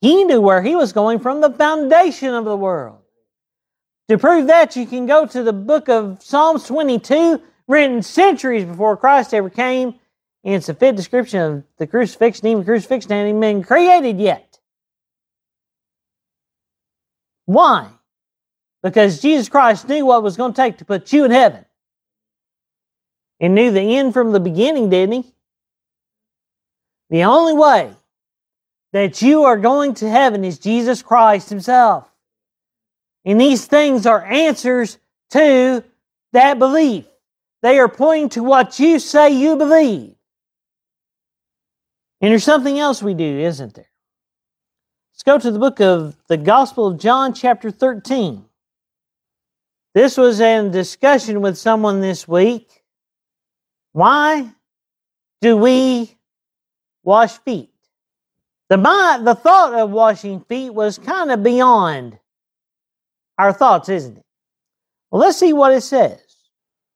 He 0.00 0.22
knew 0.24 0.40
where 0.40 0.62
he 0.62 0.76
was 0.76 0.92
going 0.92 1.18
from 1.18 1.40
the 1.40 1.50
foundation 1.50 2.32
of 2.32 2.44
the 2.44 2.56
world. 2.56 3.00
To 4.08 4.16
prove 4.16 4.46
that, 4.46 4.76
you 4.76 4.86
can 4.86 5.06
go 5.06 5.26
to 5.26 5.42
the 5.42 5.52
book 5.52 5.88
of 5.88 6.22
Psalms 6.22 6.64
22, 6.64 7.42
written 7.66 8.02
centuries 8.02 8.64
before 8.64 8.96
Christ 8.96 9.34
ever 9.34 9.50
came, 9.50 9.96
and 10.44 10.54
it's 10.54 10.68
a 10.68 10.74
fit 10.74 10.94
description 10.94 11.40
of 11.40 11.64
the 11.76 11.86
crucifixion. 11.88 12.46
Even 12.46 12.64
crucifixion 12.64 13.10
hadn't 13.10 13.40
been 13.40 13.64
created 13.64 14.20
yet. 14.20 14.58
Why? 17.44 17.88
Because 18.82 19.20
Jesus 19.20 19.48
Christ 19.48 19.88
knew 19.88 20.06
what 20.06 20.22
was 20.22 20.36
going 20.36 20.52
to 20.52 20.56
take 20.56 20.78
to 20.78 20.84
put 20.84 21.12
you 21.12 21.24
in 21.24 21.32
heaven. 21.32 21.64
And 23.40 23.54
knew 23.54 23.72
the 23.72 23.96
end 23.96 24.14
from 24.14 24.32
the 24.32 24.40
beginning, 24.40 24.90
didn't 24.90 25.22
he? 25.22 25.34
The 27.10 27.24
only 27.24 27.54
way 27.54 27.92
that 28.92 29.22
you 29.22 29.44
are 29.44 29.56
going 29.56 29.94
to 29.94 30.10
heaven 30.10 30.44
is 30.44 30.58
Jesus 30.58 31.02
Christ 31.02 31.48
Himself. 31.48 32.08
And 33.24 33.40
these 33.40 33.66
things 33.66 34.06
are 34.06 34.24
answers 34.24 34.98
to 35.30 35.84
that 36.32 36.58
belief. 36.58 37.06
They 37.62 37.78
are 37.78 37.88
pointing 37.88 38.28
to 38.30 38.42
what 38.42 38.78
you 38.78 38.98
say 38.98 39.30
you 39.30 39.56
believe. 39.56 40.14
And 42.20 42.30
there's 42.30 42.44
something 42.44 42.78
else 42.78 43.02
we 43.02 43.14
do, 43.14 43.38
isn't 43.38 43.74
there? 43.74 43.90
Let's 45.12 45.22
go 45.22 45.38
to 45.38 45.50
the 45.50 45.58
book 45.58 45.80
of 45.80 46.16
the 46.28 46.36
Gospel 46.36 46.86
of 46.86 46.98
John, 46.98 47.34
chapter 47.34 47.70
13. 47.70 48.44
This 49.94 50.16
was 50.16 50.40
in 50.40 50.70
discussion 50.70 51.40
with 51.40 51.58
someone 51.58 52.00
this 52.00 52.28
week. 52.28 52.84
Why 53.92 54.50
do 55.40 55.56
we 55.56 56.17
wash 57.08 57.38
feet? 57.38 57.70
The, 58.68 58.76
mind, 58.76 59.26
the 59.26 59.34
thought 59.34 59.72
of 59.72 59.90
washing 59.90 60.40
feet 60.42 60.74
was 60.74 60.98
kind 60.98 61.32
of 61.32 61.42
beyond 61.42 62.18
our 63.38 63.50
thoughts, 63.50 63.88
isn't 63.88 64.18
it? 64.18 64.24
Well, 65.10 65.22
let's 65.22 65.38
see 65.38 65.54
what 65.54 65.72
it 65.72 65.80
says. 65.80 66.20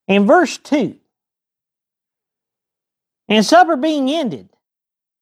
In 0.07 0.27
verse 0.27 0.59
2 0.59 0.97
And 3.27 3.45
supper 3.45 3.75
being 3.75 4.11
ended, 4.11 4.51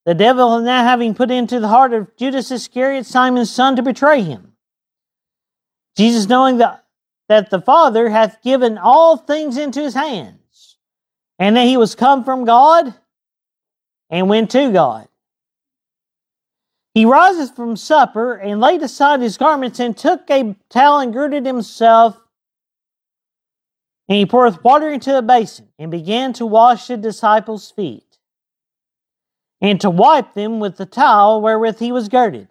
the 0.07 0.15
devil 0.15 0.59
now 0.59 0.83
having 0.83 1.15
put 1.15 1.31
into 1.31 1.61
the 1.61 1.69
heart 1.69 1.93
of 1.93 2.17
Judas 2.17 2.51
Iscariot, 2.51 3.07
Simon's 3.07 3.51
son, 3.51 3.77
to 3.77 3.83
betray 3.83 4.23
him. 4.23 4.55
Jesus, 5.97 6.29
knowing 6.29 6.57
that, 6.57 6.85
that 7.29 7.51
the 7.51 7.61
Father 7.61 8.09
hath 8.09 8.43
given 8.43 8.77
all 8.77 9.17
things 9.17 9.57
into 9.57 9.81
his 9.81 9.95
hands, 9.95 10.79
and 11.39 11.57
that 11.57 11.67
he 11.67 11.77
was 11.77 11.95
come 11.95 12.25
from 12.25 12.45
God 12.45 12.93
and 14.11 14.29
went 14.29 14.51
to 14.51 14.73
God. 14.73 15.09
He 16.95 17.05
rises 17.05 17.51
from 17.51 17.77
supper 17.77 18.35
and 18.35 18.61
laid 18.61 18.83
aside 18.83 19.21
his 19.21 19.39
garments 19.39 19.79
and 19.79 19.97
took 19.97 20.29
a 20.29 20.57
towel 20.69 20.99
and 20.99 21.13
girded 21.13 21.47
himself. 21.47 22.21
And 24.09 24.19
he 24.19 24.27
poureth 24.27 24.65
water 24.65 24.91
into 24.91 25.17
a 25.17 25.23
basin 25.23 25.69
and 25.79 25.91
began 25.91 26.33
to 26.35 26.47
wash 26.47 26.89
the 26.89 26.97
disciples' 26.97 27.71
feet 27.71 28.19
and 29.61 29.81
to 29.81 29.89
wipe 29.89 30.35
them 30.35 30.59
with 30.59 30.77
the 30.77 30.87
towel 30.87 31.41
wherewith 31.41 31.79
he 31.79 31.93
was 31.93 32.09
girded. 32.09 32.49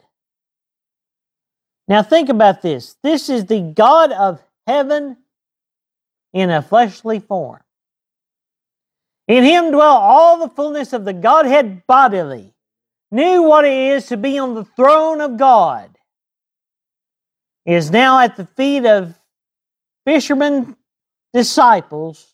Now 1.89 2.01
think 2.01 2.29
about 2.29 2.61
this. 2.61 2.95
This 3.03 3.29
is 3.29 3.45
the 3.45 3.59
God 3.59 4.13
of 4.13 4.41
heaven 4.67 5.17
in 6.31 6.49
a 6.49 6.61
fleshly 6.61 7.19
form. 7.19 7.61
In 9.29 9.43
him 9.43 9.71
dwell 9.71 9.95
all 9.95 10.39
the 10.39 10.53
fullness 10.53 10.91
of 10.91 11.05
the 11.05 11.13
Godhead 11.13 11.85
bodily 11.85 12.55
knew 13.11 13.43
what 13.43 13.63
it 13.63 13.73
is 13.73 14.07
to 14.07 14.17
be 14.17 14.39
on 14.39 14.55
the 14.55 14.65
throne 14.65 15.21
of 15.21 15.37
God, 15.37 15.95
is 17.63 17.91
now 17.91 18.19
at 18.19 18.35
the 18.35 18.45
feet 18.45 18.85
of 18.85 19.13
fishermen 20.03 20.75
disciples 21.31 22.33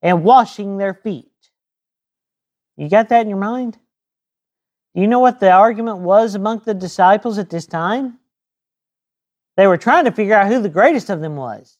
and 0.00 0.22
washing 0.22 0.76
their 0.76 0.94
feet. 0.94 1.32
You 2.76 2.88
got 2.88 3.08
that 3.08 3.22
in 3.22 3.28
your 3.28 3.38
mind? 3.38 3.76
Do 4.94 5.00
you 5.00 5.08
know 5.08 5.18
what 5.18 5.40
the 5.40 5.50
argument 5.50 5.98
was 5.98 6.36
among 6.36 6.62
the 6.64 6.74
disciples 6.74 7.38
at 7.38 7.50
this 7.50 7.66
time? 7.66 8.20
They 9.56 9.66
were 9.66 9.76
trying 9.76 10.04
to 10.04 10.12
figure 10.12 10.36
out 10.36 10.46
who 10.46 10.62
the 10.62 10.68
greatest 10.68 11.10
of 11.10 11.20
them 11.20 11.34
was. 11.34 11.76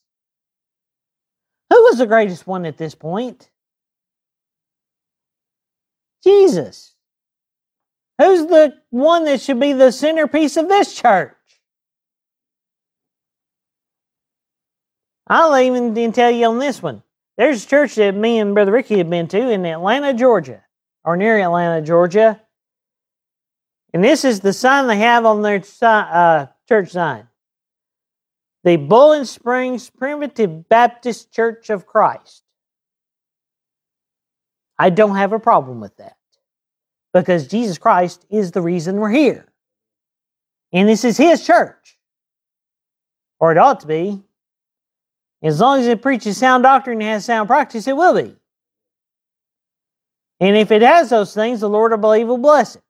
Who 1.70 1.80
was 1.84 1.98
the 1.98 2.06
greatest 2.06 2.48
one 2.48 2.66
at 2.66 2.78
this 2.78 2.96
point? 2.96 3.48
Jesus. 6.22 6.94
Who's 8.18 8.46
the 8.46 8.74
one 8.90 9.24
that 9.24 9.40
should 9.40 9.60
be 9.60 9.72
the 9.72 9.92
centerpiece 9.92 10.56
of 10.56 10.68
this 10.68 10.94
church? 10.94 11.34
I'll 15.28 15.56
even 15.58 16.12
tell 16.12 16.30
you 16.30 16.46
on 16.46 16.58
this 16.58 16.82
one. 16.82 17.02
There's 17.36 17.64
a 17.64 17.68
church 17.68 17.94
that 17.96 18.16
me 18.16 18.38
and 18.38 18.54
Brother 18.54 18.72
Ricky 18.72 18.98
have 18.98 19.10
been 19.10 19.28
to 19.28 19.50
in 19.50 19.64
Atlanta, 19.64 20.14
Georgia, 20.14 20.64
or 21.04 21.16
near 21.16 21.38
Atlanta, 21.38 21.84
Georgia. 21.84 22.40
And 23.94 24.02
this 24.02 24.24
is 24.24 24.40
the 24.40 24.52
sign 24.52 24.86
they 24.86 24.98
have 24.98 25.24
on 25.24 25.42
their 25.42 25.62
uh, 25.82 26.46
church 26.68 26.90
sign 26.90 27.28
the 28.64 28.76
Bowling 28.76 29.24
Springs 29.24 29.88
Primitive 29.88 30.68
Baptist 30.68 31.32
Church 31.32 31.70
of 31.70 31.86
Christ. 31.86 32.42
I 34.78 34.90
don't 34.90 35.16
have 35.16 35.32
a 35.32 35.38
problem 35.38 35.80
with 35.80 35.96
that 35.96 36.16
because 37.12 37.48
Jesus 37.48 37.78
Christ 37.78 38.24
is 38.30 38.52
the 38.52 38.62
reason 38.62 38.96
we're 38.96 39.10
here. 39.10 39.46
And 40.72 40.88
this 40.88 41.04
is 41.04 41.16
His 41.16 41.44
church, 41.44 41.98
or 43.40 43.52
it 43.52 43.58
ought 43.58 43.80
to 43.80 43.86
be. 43.86 44.22
As 45.42 45.60
long 45.60 45.80
as 45.80 45.86
it 45.86 46.02
preaches 46.02 46.36
sound 46.36 46.64
doctrine 46.64 47.00
and 47.00 47.10
has 47.10 47.24
sound 47.24 47.48
practice, 47.48 47.86
it 47.86 47.96
will 47.96 48.14
be. 48.14 48.34
And 50.40 50.56
if 50.56 50.70
it 50.70 50.82
has 50.82 51.10
those 51.10 51.32
things, 51.32 51.60
the 51.60 51.68
Lord, 51.68 51.92
I 51.92 51.96
believe, 51.96 52.26
will 52.26 52.38
bless 52.38 52.76
it. 52.76 52.82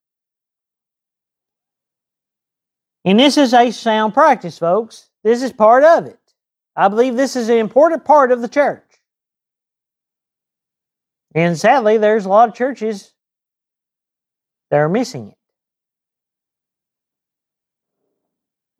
And 3.05 3.19
this 3.19 3.37
is 3.37 3.55
a 3.55 3.71
sound 3.71 4.15
practice, 4.15 4.59
folks. 4.59 5.11
This 5.23 5.43
is 5.43 5.53
part 5.53 5.85
of 5.85 6.07
it. 6.07 6.19
I 6.75 6.89
believe 6.89 7.17
this 7.17 7.37
is 7.37 7.49
an 7.49 7.59
important 7.59 8.05
part 8.05 8.33
of 8.33 8.41
the 8.41 8.49
church. 8.49 8.88
And 11.35 11.59
sadly, 11.59 11.99
there's 11.99 12.25
a 12.25 12.29
lot 12.29 12.49
of 12.49 12.55
churches 12.55 13.13
that 14.71 14.79
are 14.79 14.89
missing 14.89 15.29
it. 15.29 15.39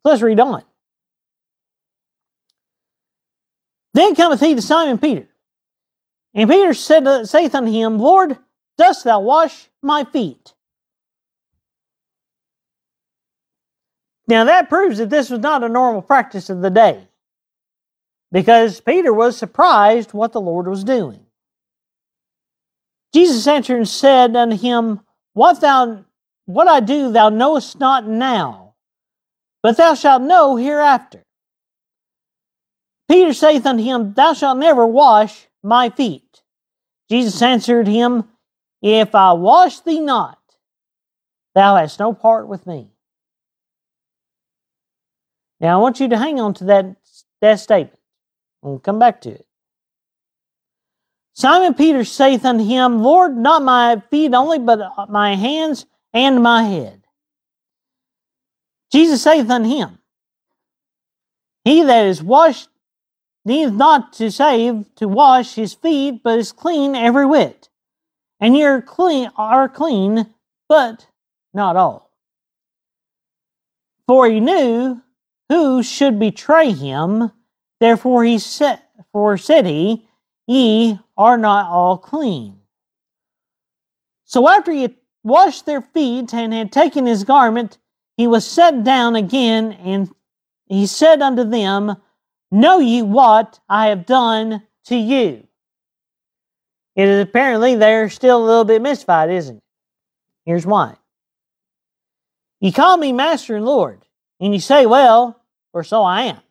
Let's 0.03 0.21
read 0.21 0.39
on. 0.39 0.63
Then 3.93 4.15
cometh 4.15 4.39
he 4.39 4.55
to 4.55 4.61
Simon 4.61 4.97
Peter. 4.97 5.27
And 6.33 6.49
Peter 6.49 6.73
said, 6.73 7.27
saith 7.27 7.55
unto 7.55 7.71
him, 7.71 7.97
Lord, 7.97 8.37
dost 8.77 9.03
thou 9.03 9.19
wash 9.19 9.67
my 9.81 10.03
feet? 10.03 10.53
Now 14.27 14.43
that 14.43 14.69
proves 14.69 14.99
that 14.99 15.09
this 15.09 15.29
was 15.29 15.39
not 15.39 15.63
a 15.63 15.69
normal 15.69 16.03
practice 16.03 16.49
of 16.49 16.61
the 16.61 16.69
day. 16.69 17.07
Because 18.31 18.79
Peter 18.79 19.11
was 19.11 19.37
surprised 19.37 20.13
what 20.13 20.33
the 20.33 20.41
Lord 20.41 20.67
was 20.67 20.83
doing. 20.83 21.25
Jesus 23.13 23.47
answered 23.47 23.77
and 23.77 23.87
said 23.87 24.35
unto 24.35 24.57
him, 24.57 25.01
what 25.33 25.61
thou 25.61 26.03
what 26.45 26.67
I 26.67 26.79
do 26.79 27.11
thou 27.11 27.29
knowest 27.29 27.79
not 27.79 28.07
now, 28.07 28.73
but 29.61 29.77
thou 29.77 29.93
shalt 29.93 30.23
know 30.23 30.55
hereafter. 30.55 31.23
Peter 33.07 33.33
saith 33.33 33.65
unto 33.65 33.83
him, 33.83 34.13
Thou 34.13 34.33
shalt 34.33 34.57
never 34.57 34.85
wash 34.85 35.47
my 35.63 35.91
feet. 35.91 36.41
Jesus 37.09 37.41
answered 37.41 37.87
him, 37.87 38.25
If 38.81 39.13
I 39.15 39.33
wash 39.33 39.79
thee 39.81 39.99
not, 39.99 40.39
thou 41.55 41.75
hast 41.75 41.99
no 41.99 42.13
part 42.13 42.47
with 42.47 42.65
me. 42.65 42.89
Now 45.59 45.77
I 45.77 45.81
want 45.81 45.99
you 45.99 46.07
to 46.09 46.17
hang 46.17 46.39
on 46.39 46.53
to 46.55 46.63
that, 46.65 46.95
that 47.41 47.59
statement. 47.59 47.99
We'll 48.61 48.79
come 48.79 48.99
back 48.99 49.21
to 49.21 49.29
it. 49.29 49.45
Simon 51.33 51.73
Peter 51.73 52.03
saith 52.03 52.43
unto 52.43 52.65
him, 52.65 53.01
Lord, 53.01 53.37
not 53.37 53.63
my 53.63 54.01
feet 54.11 54.33
only, 54.33 54.59
but 54.59 54.81
uh, 54.81 55.05
my 55.07 55.35
hands 55.35 55.85
and 56.13 56.43
my 56.43 56.63
head. 56.63 57.03
Jesus 58.91 59.21
saith 59.21 59.49
unto 59.49 59.69
him, 59.69 59.99
He 61.63 61.83
that 61.83 62.05
is 62.05 62.21
washed 62.21 62.69
needeth 63.45 63.73
not 63.73 64.13
to 64.13 64.31
save 64.31 64.93
to 64.95 65.07
wash 65.07 65.55
his 65.55 65.73
feet, 65.73 66.21
but 66.23 66.39
is 66.39 66.51
clean 66.51 66.95
every 66.95 67.25
whit. 67.25 67.69
and 68.39 68.55
you're 68.57 68.81
clean 68.81 69.29
are 69.35 69.67
clean, 69.67 70.33
but 70.67 71.07
not 71.53 71.75
all. 71.75 72.11
For 74.07 74.27
he 74.27 74.39
knew 74.39 75.01
who 75.49 75.83
should 75.83 76.19
betray 76.19 76.71
him, 76.71 77.31
therefore 77.79 78.23
he 78.23 78.39
said 78.39 78.81
for 79.11 79.37
said 79.37 79.65
he, 79.65 80.07
Ye 80.49 80.99
are 81.15 81.37
not 81.37 81.69
all 81.69 81.99
clean. 81.99 82.59
So 84.25 84.49
after 84.49 84.71
he 84.71 84.81
had 84.81 84.95
washed 85.23 85.67
their 85.67 85.79
feet 85.79 86.33
and 86.33 86.51
had 86.51 86.71
taken 86.71 87.05
his 87.05 87.23
garment, 87.23 87.77
he 88.17 88.25
was 88.25 88.47
set 88.47 88.83
down 88.83 89.15
again, 89.15 89.73
and 89.73 90.09
he 90.65 90.87
said 90.87 91.21
unto 91.21 91.43
them, 91.43 91.97
Know 92.49 92.79
ye 92.79 93.03
what 93.03 93.59
I 93.69 93.89
have 93.89 94.07
done 94.07 94.63
to 94.85 94.95
you? 94.95 95.45
It 96.95 97.07
is 97.07 97.21
apparently 97.21 97.75
they're 97.75 98.09
still 98.09 98.43
a 98.43 98.47
little 98.47 98.65
bit 98.65 98.81
mystified, 98.81 99.29
isn't 99.29 99.57
it? 99.57 99.63
Here's 100.47 100.65
why. 100.65 100.95
You 102.59 102.73
call 102.73 102.97
me 102.97 103.13
Master 103.13 103.55
and 103.55 103.65
Lord, 103.65 104.03
and 104.39 104.51
you 104.51 104.59
say, 104.59 104.87
Well, 104.87 105.39
for 105.73 105.83
so 105.83 106.01
I 106.01 106.23
am. 106.23 106.41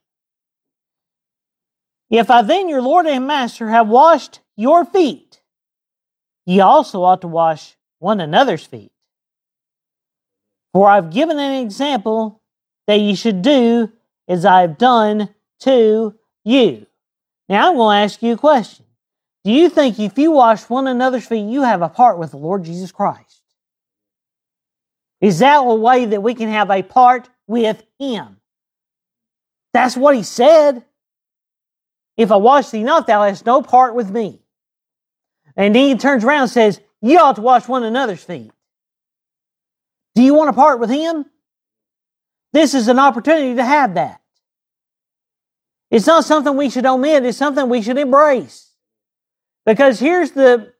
If 2.11 2.31
I 2.31 2.43
then, 2.43 2.69
your 2.69 2.83
Lord 2.83 3.07
and 3.07 3.27
Master, 3.27 3.69
have 3.69 3.89
washed 3.89 4.41
your 4.57 4.85
feet, 4.85 5.41
ye 6.47 6.61
also 6.61 7.03
ought 7.03 7.21
to 7.21 7.29
wash 7.29 7.77
one 7.99 8.21
another's 8.21 8.65
feet. 8.65 8.93
For 10.73 10.89
I've 10.89 11.11
given 11.11 11.39
an 11.39 11.65
example 11.65 12.41
that 12.87 13.01
ye 13.01 13.15
should 13.15 13.43
do 13.43 13.93
as 14.27 14.45
I 14.45 14.63
have 14.63 14.79
done 14.79 15.35
to 15.61 16.15
you. 16.45 16.87
Now 17.49 17.71
I'm 17.71 17.77
going 17.77 17.97
to 17.97 18.05
ask 18.05 18.23
you 18.23 18.35
a 18.35 18.39
question. 18.39 18.85
Do 19.45 19.53
you 19.53 19.69
think 19.69 19.99
if 19.99 20.19
you 20.19 20.33
wash 20.33 20.69
one 20.69 20.87
another's 20.87 21.27
feet, 21.27 21.49
you 21.49 21.63
have 21.63 21.83
a 21.83 21.89
part 21.89 22.19
with 22.19 22.33
the 22.33 22.37
Lord 22.37 22.65
Jesus 22.65 22.93
Christ? 22.93 23.43
Is 25.21 25.41
that 25.41 25.59
a 25.59 25.75
way 25.75 26.05
that 26.07 26.23
we 26.23 26.35
can 26.35 26.49
have 26.49 26.71
a 26.71 26.83
part 26.83 27.29
with 27.47 27.83
Him? 27.99 28.37
That's 29.73 29.97
what 29.97 30.15
He 30.15 30.23
said. 30.23 30.85
If 32.19 32.33
I 32.33 32.37
wash 32.37 32.71
thee 32.71 32.83
not, 32.83 33.07
thou 33.07 33.23
hast 33.23 33.47
no 33.47 33.63
part 33.63 33.95
with 33.95 34.11
me. 34.11 34.41
And 35.57 35.75
then 35.75 35.89
he 35.89 35.95
turns 35.97 36.25
around 36.25 36.43
and 36.43 36.51
says, 36.51 36.81
You 37.01 37.19
ought 37.21 37.37
to 37.37 37.43
wash 37.43 37.69
one 37.69 37.85
another's 37.85 38.23
feet. 38.23 38.51
Do 40.17 40.23
you 40.23 40.35
want 40.35 40.49
to 40.49 40.53
part 40.53 40.81
with 40.81 40.91
him? 40.91 41.25
This 42.53 42.75
is 42.75 42.89
an 42.89 42.99
opportunity 42.99 43.55
to 43.55 43.65
have 43.65 43.95
that. 43.95 44.21
It's 45.91 46.07
not 46.07 46.25
something 46.25 46.57
we 46.57 46.71
should 46.71 46.87
omit, 46.87 47.25
it's 47.25 47.39
something 47.39 47.69
we 47.69 47.83
should 47.83 47.99
embrace. 47.99 48.73
Because 49.65 50.01
here's 50.01 50.33
the 50.33 50.73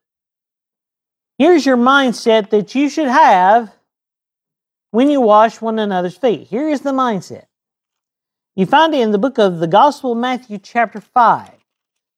here's 1.39 1.65
your 1.65 1.77
mindset 1.77 2.51
that 2.51 2.75
you 2.75 2.89
should 2.89 3.07
have 3.07 3.73
when 4.91 5.11
you 5.11 5.21
wash 5.21 5.61
one 5.61 5.79
another's 5.79 6.17
feet. 6.17 6.49
Here 6.49 6.69
is 6.69 6.81
the 6.81 6.93
mindset. 6.93 7.48
You 8.59 8.67
find 8.67 8.93
it 8.93 9.03
in 9.03 9.13
the 9.13 9.19
book 9.19 9.39
of 9.39 9.61
the 9.61 9.69
Gospel 9.69 10.11
of 10.11 10.19
Matthew, 10.19 10.59
chapter 10.59 11.01
5. 11.01 11.51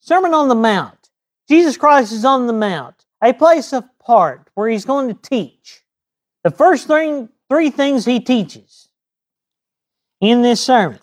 Sermon 0.00 0.32
on 0.32 0.48
the 0.48 0.54
Mount. 0.54 1.10
Jesus 1.46 1.76
Christ 1.76 2.12
is 2.12 2.24
on 2.24 2.46
the 2.46 2.54
Mount, 2.54 3.04
a 3.22 3.34
place 3.34 3.74
apart 3.74 4.48
where 4.54 4.70
he's 4.70 4.86
going 4.86 5.08
to 5.08 5.28
teach. 5.28 5.82
The 6.42 6.50
first 6.50 6.86
thing, 6.86 7.28
three 7.50 7.68
things 7.68 8.06
he 8.06 8.20
teaches 8.20 8.88
in 10.22 10.40
this 10.40 10.62
sermon. 10.62 11.00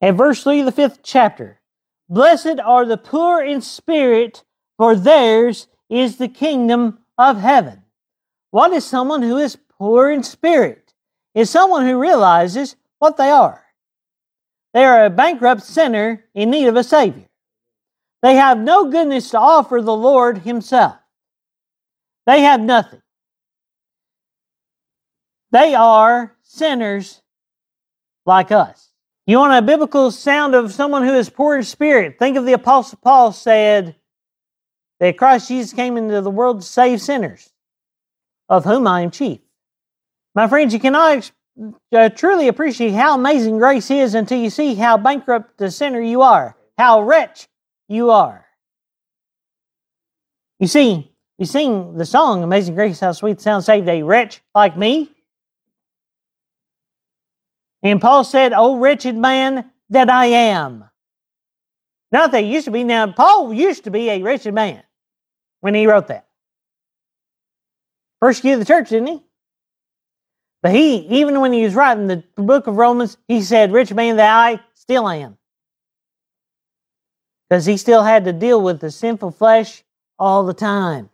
At 0.00 0.14
verse 0.14 0.42
3 0.42 0.60
of 0.60 0.64
the 0.64 0.72
fifth 0.72 1.00
chapter 1.02 1.60
Blessed 2.08 2.60
are 2.64 2.86
the 2.86 2.96
poor 2.96 3.42
in 3.42 3.60
spirit, 3.60 4.42
for 4.78 4.96
theirs 4.96 5.68
is 5.90 6.16
the 6.16 6.28
kingdom 6.28 7.00
of 7.18 7.40
heaven. 7.40 7.82
What 8.52 8.72
is 8.72 8.86
someone 8.86 9.20
who 9.20 9.36
is 9.36 9.58
poor 9.78 10.10
in 10.10 10.22
spirit? 10.22 10.94
Is 11.34 11.50
someone 11.50 11.84
who 11.84 12.00
realizes 12.00 12.76
what 12.98 13.16
they 13.16 13.30
are. 13.30 13.62
They 14.74 14.84
are 14.84 15.06
a 15.06 15.10
bankrupt 15.10 15.62
sinner 15.62 16.24
in 16.34 16.50
need 16.50 16.66
of 16.66 16.76
a 16.76 16.84
Savior. 16.84 17.28
They 18.22 18.34
have 18.36 18.58
no 18.58 18.90
goodness 18.90 19.30
to 19.30 19.38
offer 19.38 19.80
the 19.80 19.96
Lord 19.96 20.38
Himself. 20.38 20.96
They 22.26 22.42
have 22.42 22.60
nothing. 22.60 23.02
They 25.52 25.74
are 25.74 26.36
sinners 26.42 27.22
like 28.26 28.50
us. 28.50 28.90
You 29.26 29.38
want 29.38 29.54
a 29.54 29.66
biblical 29.66 30.10
sound 30.10 30.54
of 30.54 30.72
someone 30.72 31.04
who 31.04 31.14
is 31.14 31.30
poor 31.30 31.56
in 31.56 31.62
spirit? 31.62 32.18
Think 32.18 32.36
of 32.36 32.46
the 32.46 32.52
Apostle 32.52 32.98
Paul 33.02 33.32
said 33.32 33.96
that 35.00 35.18
Christ 35.18 35.48
Jesus 35.48 35.72
came 35.72 35.96
into 35.96 36.20
the 36.20 36.30
world 36.30 36.60
to 36.60 36.66
save 36.66 37.00
sinners, 37.00 37.50
of 38.48 38.64
whom 38.64 38.86
I 38.86 39.00
am 39.00 39.10
chief. 39.10 39.40
My 40.34 40.48
friends, 40.48 40.72
you 40.72 40.80
cannot 40.80 41.30
uh, 41.92 42.08
truly 42.10 42.48
appreciate 42.48 42.92
how 42.92 43.14
amazing 43.14 43.58
grace 43.58 43.90
is 43.90 44.14
until 44.14 44.38
you 44.38 44.50
see 44.50 44.74
how 44.74 44.96
bankrupt 44.96 45.58
the 45.58 45.70
sinner 45.70 46.00
you 46.00 46.22
are, 46.22 46.56
how 46.76 47.02
wretch 47.02 47.48
you 47.88 48.10
are. 48.10 48.46
You 50.58 50.66
see, 50.66 51.12
you 51.38 51.44
sing 51.44 51.96
the 51.96 52.06
song 52.06 52.42
Amazing 52.42 52.74
Grace, 52.74 53.00
how 53.00 53.12
sweet 53.12 53.38
the 53.38 53.42
sound 53.42 53.64
saved 53.64 53.88
a 53.88 54.02
wretch 54.02 54.40
like 54.54 54.76
me. 54.76 55.10
And 57.82 58.00
Paul 58.00 58.24
said, 58.24 58.52
Oh, 58.54 58.78
wretched 58.78 59.16
man 59.16 59.70
that 59.90 60.08
I 60.08 60.26
am. 60.26 60.84
Not 62.10 62.32
that 62.32 62.42
he 62.42 62.54
used 62.54 62.64
to 62.64 62.70
be. 62.70 62.84
Now, 62.84 63.12
Paul 63.12 63.52
used 63.52 63.84
to 63.84 63.90
be 63.90 64.08
a 64.08 64.22
wretched 64.22 64.54
man 64.54 64.82
when 65.60 65.74
he 65.74 65.86
wrote 65.86 66.08
that. 66.08 66.26
Persecuted 68.20 68.62
the 68.62 68.64
church, 68.64 68.88
didn't 68.88 69.08
he? 69.08 69.25
But 70.66 70.74
he, 70.74 70.96
even 71.20 71.40
when 71.40 71.52
he 71.52 71.62
was 71.62 71.76
writing 71.76 72.08
the 72.08 72.24
book 72.34 72.66
of 72.66 72.76
Romans, 72.76 73.18
he 73.28 73.40
said, 73.40 73.70
Rich 73.70 73.94
man 73.94 74.16
that 74.16 74.36
I 74.36 74.58
still 74.74 75.08
am. 75.08 75.38
Because 77.48 77.66
he 77.66 77.76
still 77.76 78.02
had 78.02 78.24
to 78.24 78.32
deal 78.32 78.60
with 78.60 78.80
the 78.80 78.90
sinful 78.90 79.30
flesh 79.30 79.84
all 80.18 80.44
the 80.44 80.52
time. 80.52 81.08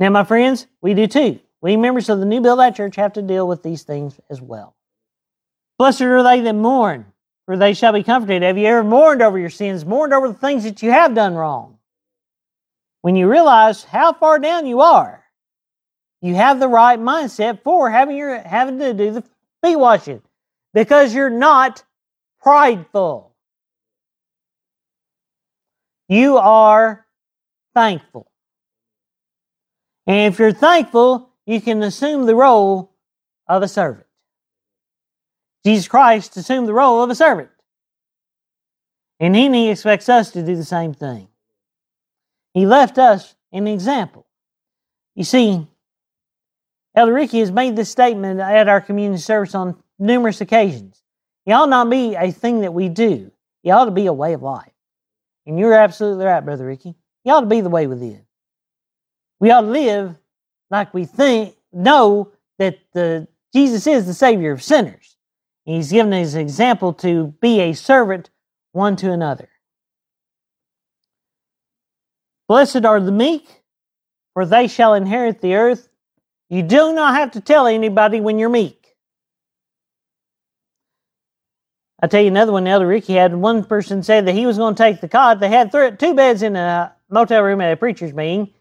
Now, 0.00 0.10
my 0.10 0.24
friends, 0.24 0.66
we 0.82 0.94
do 0.94 1.06
too. 1.06 1.38
We 1.60 1.76
members 1.76 2.08
of 2.08 2.18
the 2.18 2.26
New 2.26 2.40
Bildad 2.40 2.74
Church 2.74 2.96
have 2.96 3.12
to 3.12 3.22
deal 3.22 3.46
with 3.46 3.62
these 3.62 3.84
things 3.84 4.18
as 4.28 4.42
well. 4.42 4.74
Blessed 5.78 6.00
are 6.00 6.24
they 6.24 6.40
that 6.40 6.54
mourn, 6.54 7.06
for 7.46 7.56
they 7.56 7.74
shall 7.74 7.92
be 7.92 8.02
comforted. 8.02 8.42
Have 8.42 8.58
you 8.58 8.66
ever 8.66 8.82
mourned 8.82 9.22
over 9.22 9.38
your 9.38 9.48
sins, 9.48 9.84
mourned 9.84 10.12
over 10.12 10.26
the 10.26 10.34
things 10.34 10.64
that 10.64 10.82
you 10.82 10.90
have 10.90 11.14
done 11.14 11.36
wrong? 11.36 11.78
When 13.02 13.14
you 13.14 13.30
realize 13.30 13.84
how 13.84 14.12
far 14.12 14.40
down 14.40 14.66
you 14.66 14.80
are, 14.80 15.19
you 16.20 16.34
have 16.34 16.60
the 16.60 16.68
right 16.68 16.98
mindset 16.98 17.62
for 17.62 17.90
having 17.90 18.16
your 18.16 18.40
having 18.40 18.78
to 18.78 18.92
do 18.92 19.12
the 19.12 19.24
feet 19.62 19.76
washing 19.76 20.22
because 20.74 21.14
you're 21.14 21.30
not 21.30 21.82
prideful. 22.40 23.34
You 26.08 26.38
are 26.38 27.06
thankful. 27.74 28.30
And 30.06 30.32
if 30.32 30.38
you're 30.38 30.52
thankful, 30.52 31.30
you 31.46 31.60
can 31.60 31.82
assume 31.82 32.26
the 32.26 32.34
role 32.34 32.92
of 33.46 33.62
a 33.62 33.68
servant. 33.68 34.06
Jesus 35.64 35.88
Christ 35.88 36.36
assumed 36.36 36.66
the 36.66 36.74
role 36.74 37.02
of 37.02 37.10
a 37.10 37.14
servant. 37.14 37.50
And 39.20 39.36
he 39.36 39.68
expects 39.68 40.08
us 40.08 40.30
to 40.32 40.42
do 40.42 40.56
the 40.56 40.64
same 40.64 40.94
thing. 40.94 41.28
He 42.54 42.66
left 42.66 42.98
us 42.98 43.34
an 43.52 43.66
example. 43.66 44.26
You 45.14 45.24
see, 45.24 45.66
Elder 47.00 47.14
Ricky 47.14 47.40
has 47.40 47.50
made 47.50 47.76
this 47.76 47.88
statement 47.88 48.40
at 48.40 48.68
our 48.68 48.82
community 48.82 49.22
service 49.22 49.54
on 49.54 49.82
numerous 49.98 50.42
occasions. 50.42 51.02
It 51.46 51.52
ought 51.52 51.70
not 51.70 51.88
be 51.88 52.14
a 52.14 52.30
thing 52.30 52.60
that 52.60 52.74
we 52.74 52.90
do. 52.90 53.32
It 53.64 53.70
ought 53.70 53.86
to 53.86 53.90
be 53.90 54.04
a 54.04 54.12
way 54.12 54.34
of 54.34 54.42
life. 54.42 54.70
And 55.46 55.58
you're 55.58 55.72
absolutely 55.72 56.26
right, 56.26 56.44
Brother 56.44 56.66
Ricky. 56.66 56.94
It 57.24 57.30
ought 57.30 57.40
to 57.40 57.46
be 57.46 57.62
the 57.62 57.70
way 57.70 57.86
we 57.86 57.94
live. 57.94 58.20
We 59.38 59.50
ought 59.50 59.62
to 59.62 59.66
live 59.68 60.14
like 60.70 60.92
we 60.92 61.06
think, 61.06 61.56
know 61.72 62.32
that 62.58 62.78
the, 62.92 63.26
Jesus 63.54 63.86
is 63.86 64.04
the 64.04 64.12
Savior 64.12 64.52
of 64.52 64.62
sinners. 64.62 65.16
And 65.66 65.76
He's 65.76 65.92
given 65.92 66.12
an 66.12 66.36
example 66.36 66.92
to 66.94 67.28
be 67.40 67.60
a 67.60 67.72
servant 67.72 68.28
one 68.72 68.96
to 68.96 69.10
another. 69.10 69.48
Blessed 72.46 72.84
are 72.84 73.00
the 73.00 73.10
meek, 73.10 73.48
for 74.34 74.44
they 74.44 74.68
shall 74.68 74.92
inherit 74.92 75.40
the 75.40 75.54
earth. 75.54 75.89
You 76.50 76.64
do 76.64 76.92
not 76.92 77.14
have 77.14 77.30
to 77.32 77.40
tell 77.40 77.66
anybody 77.68 78.20
when 78.20 78.38
you're 78.38 78.48
meek. 78.48 78.96
I'll 82.02 82.08
tell 82.08 82.20
you 82.20 82.28
another 82.28 82.50
one. 82.50 82.64
The 82.64 82.70
Elder 82.70 82.86
Ricky 82.86 83.14
had 83.14 83.34
one 83.34 83.62
person 83.62 84.02
said 84.02 84.26
that 84.26 84.34
he 84.34 84.46
was 84.46 84.58
going 84.58 84.74
to 84.74 84.82
take 84.82 85.00
the 85.00 85.08
cot. 85.08 85.38
They 85.38 85.48
had 85.48 85.70
th- 85.70 85.98
two 85.98 86.14
beds 86.14 86.42
in 86.42 86.56
a 86.56 86.92
motel 87.08 87.42
room 87.42 87.60
at 87.60 87.72
a 87.72 87.76
preacher's 87.76 88.12
meeting. 88.12 88.52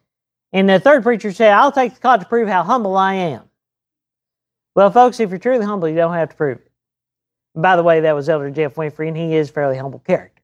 And 0.54 0.69
the 0.69 0.80
third 0.80 1.04
preacher 1.04 1.32
said, 1.32 1.52
I'll 1.52 1.71
take 1.71 1.95
the 1.95 1.99
cot 1.99 2.19
to 2.19 2.28
prove 2.28 2.47
how 2.47 2.63
humble 2.63 2.95
I 2.95 3.15
am. 3.15 3.43
Well, 4.75 4.91
folks, 4.91 5.19
if 5.19 5.30
you're 5.30 5.39
truly 5.39 5.65
humble, 5.65 5.89
you 5.89 5.95
don't 5.95 6.13
have 6.13 6.30
to 6.30 6.36
prove 6.36 6.58
it. 6.58 6.71
And 7.56 7.63
by 7.63 7.75
the 7.75 7.84
way, 7.84 8.02
that 8.02 8.15
was 8.15 8.30
Elder 8.30 8.52
Jeff 8.52 8.75
Winfrey, 8.75 9.08
and 9.08 9.17
he 9.17 9.36
is 9.36 9.49
a 9.49 9.54
fairly 9.54 9.78
humble 9.78 9.99
character. 9.99 10.41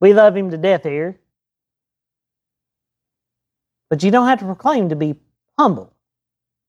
We 0.00 0.12
love 0.12 0.36
him 0.36 0.50
to 0.50 0.56
death 0.56 0.82
here. 0.82 1.20
But 3.90 4.02
you 4.02 4.10
don't 4.10 4.26
have 4.26 4.40
to 4.40 4.44
proclaim 4.44 4.88
to 4.88 4.96
be 4.96 5.14
humble. 5.58 5.93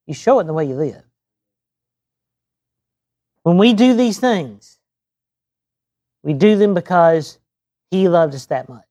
You 0.06 0.14
show 0.14 0.38
it 0.38 0.42
in 0.42 0.46
the 0.46 0.52
way 0.52 0.66
you 0.66 0.74
live. 0.74 1.02
When 3.42 3.58
we 3.58 3.74
do 3.74 3.94
these 3.94 4.18
things, 4.18 4.78
we 6.22 6.32
do 6.32 6.56
them 6.56 6.74
because 6.74 7.38
He 7.90 8.08
loved 8.08 8.34
us 8.34 8.46
that 8.46 8.68
much. 8.68 8.82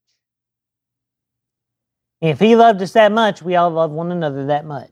And 2.22 2.32
if 2.32 2.40
He 2.40 2.56
loved 2.56 2.82
us 2.82 2.94
that 2.94 3.12
much, 3.12 3.42
we 3.42 3.56
all 3.56 3.70
love 3.70 3.92
one 3.92 4.12
another 4.12 4.46
that 4.48 4.66
much. 4.66 4.92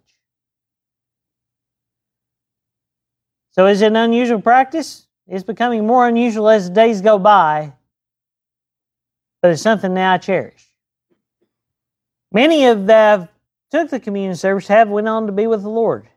So 3.52 3.68
is 3.68 3.82
it 3.82 3.88
an 3.88 3.96
unusual 3.96 4.42
practice? 4.42 5.08
It's 5.28 5.44
becoming 5.44 5.86
more 5.86 6.08
unusual 6.08 6.50
as 6.50 6.68
the 6.68 6.76
days 6.76 7.02
go 7.02 7.18
by, 7.18 7.74
but 9.42 9.52
it's 9.52 9.62
something 9.62 9.94
now 9.94 10.14
I 10.14 10.18
cherish. 10.18 10.68
Many 12.32 12.66
of 12.66 12.88
the 12.88 13.30
took 13.72 13.90
the 13.90 14.00
communion 14.00 14.36
service 14.36 14.68
have 14.68 14.90
went 14.90 15.08
on 15.08 15.28
to 15.28 15.32
be 15.32 15.48
with 15.48 15.62
the 15.62 15.70
Lord. 15.70 16.08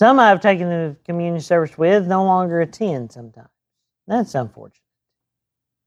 Some 0.00 0.18
I've 0.18 0.40
taken 0.40 0.70
the 0.70 0.96
communion 1.04 1.42
service 1.42 1.76
with 1.76 2.06
no 2.06 2.24
longer 2.24 2.62
attend 2.62 3.12
sometimes. 3.12 3.50
That's 4.06 4.34
unfortunate. 4.34 4.80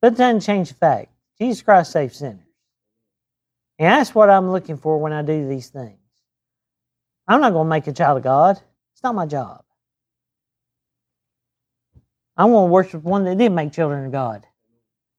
But 0.04 0.14
it 0.14 0.18
doesn't 0.18 0.42
change 0.42 0.70
the 0.70 0.76
fact 0.76 1.12
Jesus 1.40 1.64
Christ 1.64 1.92
saves 1.92 2.18
sinners. 2.18 2.46
And 3.80 3.88
that's 3.88 4.14
what 4.14 4.30
I'm 4.30 4.52
looking 4.52 4.78
for 4.78 5.00
when 5.00 5.14
I 5.14 5.24
do 5.24 5.48
these 5.48 5.70
things. 5.70 5.98
I'm 7.28 7.42
not 7.42 7.54
going 7.54 7.66
to 7.66 7.70
make 7.72 7.88
a 7.88 7.92
child 7.92 8.18
of 8.18 8.24
God. 8.24 8.62
It's 8.94 9.02
not 9.04 9.16
my 9.16 9.26
job. 9.26 9.64
I 12.38 12.46
want 12.46 12.68
to 12.68 12.72
worship 12.72 13.02
one 13.02 13.24
that 13.24 13.40
did 13.40 13.52
make 13.52 13.74
children 13.74 14.06
of 14.06 14.12
God. 14.12 14.46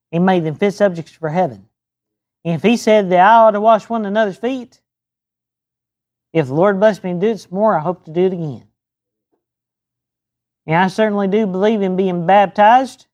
He 0.09 0.19
made 0.19 0.45
them 0.45 0.55
fit 0.55 0.73
subjects 0.73 1.11
for 1.11 1.27
heaven. 1.27 1.67
And 2.45 2.55
if 2.55 2.63
he 2.63 2.77
said 2.77 3.09
that 3.09 3.19
I 3.19 3.33
ought 3.39 3.51
to 3.51 3.59
wash 3.59 3.89
one 3.89 4.05
another's 4.05 4.37
feet, 4.37 4.79
if 6.31 6.47
the 6.47 6.53
Lord 6.53 6.79
bless 6.79 7.03
me 7.03 7.11
to 7.11 7.19
do 7.19 7.31
it 7.31 7.39
some 7.39 7.55
more, 7.55 7.77
I 7.77 7.81
hope 7.81 8.05
to 8.05 8.11
do 8.11 8.21
it 8.21 8.31
again. 8.31 8.69
And 10.67 10.75
I 10.75 10.87
certainly 10.87 11.27
do 11.27 11.45
believe 11.45 11.81
in 11.81 11.95
being 11.95 12.25
baptized. 12.25 13.05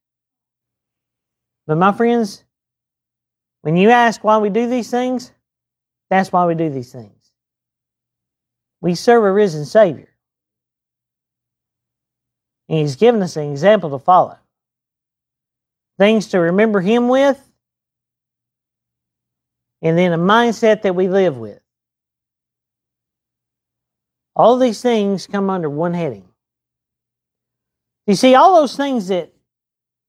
But 1.67 1.77
my 1.77 1.91
friends, 1.91 2.43
when 3.61 3.77
you 3.77 3.89
ask 3.89 4.23
why 4.23 4.37
we 4.37 4.49
do 4.49 4.67
these 4.67 4.89
things, 4.89 5.31
that's 6.09 6.31
why 6.31 6.45
we 6.45 6.55
do 6.55 6.69
these 6.69 6.91
things. 6.91 7.31
We 8.81 8.95
serve 8.95 9.23
a 9.23 9.31
risen 9.31 9.65
Savior. 9.65 10.09
And 12.69 12.79
He's 12.79 12.95
given 12.95 13.21
us 13.21 13.35
an 13.35 13.51
example 13.51 13.91
to 13.91 13.99
follow. 13.99 14.37
Things 15.99 16.27
to 16.27 16.39
remember 16.39 16.81
Him 16.81 17.09
with, 17.09 17.39
and 19.81 19.97
then 19.97 20.13
a 20.13 20.17
mindset 20.17 20.83
that 20.83 20.95
we 20.95 21.07
live 21.07 21.37
with. 21.37 21.59
All 24.35 24.57
these 24.57 24.81
things 24.81 25.27
come 25.27 25.49
under 25.49 25.69
one 25.69 25.93
heading. 25.93 26.30
You 28.07 28.15
see, 28.15 28.35
all 28.35 28.55
those 28.55 28.75
things 28.75 29.07
that, 29.09 29.31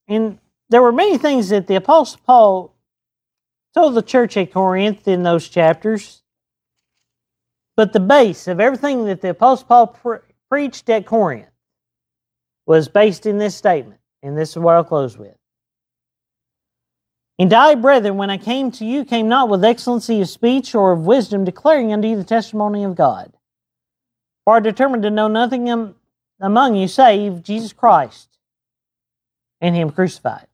and 0.09 0.39
there 0.71 0.83
were 0.83 0.93
many 0.93 1.19
things 1.19 1.51
that 1.51 1.67
the 1.67 1.77
Apostle 1.77 2.21
Paul 2.27 2.75
told 3.75 3.95
the 3.95 4.03
church 4.03 4.37
at 4.37 4.53
Corinth 4.53 5.07
in 5.07 5.23
those 5.23 5.49
chapters, 5.49 6.23
but 7.77 7.93
the 7.93 8.01
base 8.01 8.49
of 8.49 8.61
everything 8.61 9.05
that 9.07 9.21
the 9.21 9.31
Apostle 9.31 9.67
Paul 9.67 9.87
pre- 9.89 10.19
preached 10.51 10.89
at 10.91 11.07
Corinth 11.07 11.49
was 12.67 12.89
based 12.89 13.27
in 13.27 13.39
this 13.39 13.55
statement, 13.55 14.01
and 14.23 14.37
this 14.37 14.51
is 14.51 14.59
what 14.59 14.75
I'll 14.75 14.85
close 14.85 15.19
with. 15.19 15.37
And 17.39 17.53
I, 17.53 17.75
brethren, 17.75 18.19
when 18.19 18.31
I 18.31 18.39
came 18.39 18.71
to 18.73 18.85
you, 18.85 19.05
came 19.05 19.29
not 19.29 19.49
with 19.49 19.65
excellency 19.65 20.21
of 20.21 20.29
speech 20.29 20.75
or 20.75 20.93
of 20.93 21.07
wisdom, 21.07 21.45
declaring 21.45 21.93
unto 21.93 22.09
you 22.09 22.17
the 22.17 22.25
testimony 22.25 22.85
of 22.85 22.95
God. 22.95 23.33
For 24.45 24.57
I 24.57 24.61
determined 24.61 25.03
to 25.05 25.11
know 25.11 25.29
nothing 25.29 25.67
among 26.43 26.75
you 26.75 26.89
save 26.89 27.43
Jesus 27.43 27.73
Christ 27.73 28.29
and 29.61 29.75
Him 29.75 29.91
crucified. 29.91 30.47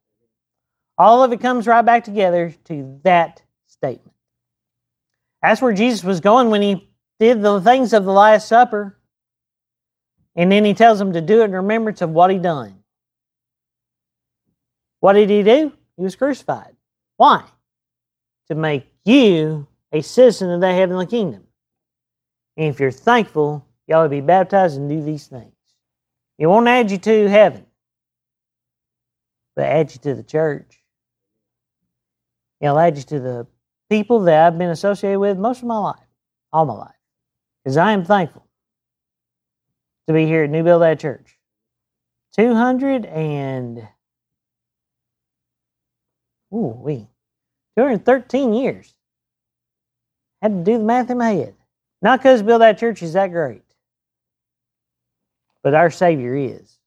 All 0.96 1.24
of 1.24 1.32
it 1.32 1.40
comes 1.40 1.66
right 1.66 1.82
back 1.84 2.04
together 2.04 2.54
to 2.64 3.00
that 3.04 3.42
statement. 3.66 4.14
That's 5.42 5.62
where 5.62 5.72
Jesus 5.72 6.04
was 6.04 6.20
going 6.20 6.50
when 6.50 6.62
He 6.62 6.88
did 7.18 7.42
the 7.42 7.60
things 7.60 7.92
of 7.92 8.04
the 8.04 8.12
Last 8.12 8.46
Supper. 8.46 8.96
And 10.36 10.52
then 10.52 10.64
He 10.64 10.74
tells 10.74 10.98
them 10.98 11.14
to 11.14 11.20
do 11.20 11.40
it 11.40 11.46
in 11.46 11.52
remembrance 11.52 12.02
of 12.02 12.10
what 12.10 12.30
He 12.30 12.38
done. 12.38 12.82
What 15.00 15.14
did 15.14 15.30
He 15.30 15.42
do? 15.42 15.72
He 15.96 16.02
was 16.02 16.16
crucified. 16.16 16.76
Why? 17.16 17.44
To 18.48 18.54
make 18.54 18.86
you 19.04 19.66
a 19.90 20.02
citizen 20.02 20.50
of 20.50 20.60
that 20.60 20.74
heavenly 20.74 21.06
kingdom. 21.06 21.44
And 22.56 22.66
if 22.66 22.78
you're 22.78 22.90
thankful, 22.90 23.64
you 23.86 23.94
ought 23.94 24.02
to 24.02 24.08
be 24.08 24.20
baptized 24.20 24.76
and 24.76 24.88
do 24.88 25.02
these 25.02 25.26
things. 25.26 25.52
It 26.38 26.46
won't 26.46 26.68
add 26.68 26.90
you 26.90 26.98
to 26.98 27.28
heaven, 27.28 27.66
but 29.56 29.64
add 29.64 29.92
you 29.92 29.98
to 30.00 30.14
the 30.14 30.22
church. 30.22 30.82
It'll 32.60 32.78
add 32.78 32.96
you 32.96 33.02
to 33.04 33.20
the 33.20 33.46
people 33.90 34.20
that 34.20 34.46
I've 34.46 34.58
been 34.58 34.70
associated 34.70 35.18
with 35.18 35.38
most 35.38 35.62
of 35.62 35.68
my 35.68 35.78
life, 35.78 36.06
all 36.52 36.64
my 36.64 36.74
life. 36.74 36.94
Because 37.64 37.76
I 37.76 37.92
am 37.92 38.04
thankful 38.04 38.46
to 40.06 40.14
be 40.14 40.26
here 40.26 40.44
at 40.44 40.50
New 40.50 40.62
Bildad 40.62 41.00
Church. 41.00 41.38
200 42.34 43.04
and 43.06 43.88
Ooh, 46.52 46.74
we. 46.80 47.08
213 47.76 48.54
years. 48.54 48.94
Had 50.40 50.52
to 50.52 50.64
do 50.64 50.78
the 50.78 50.84
math 50.84 51.10
in 51.10 51.18
my 51.18 51.30
head. 51.30 51.54
Not 52.00 52.20
because 52.20 52.42
Bildad 52.42 52.78
Church 52.78 53.02
is 53.02 53.12
that 53.14 53.28
great, 53.28 53.62
but 55.68 55.74
our 55.74 55.90
Savior 55.90 56.34
is. 56.34 56.78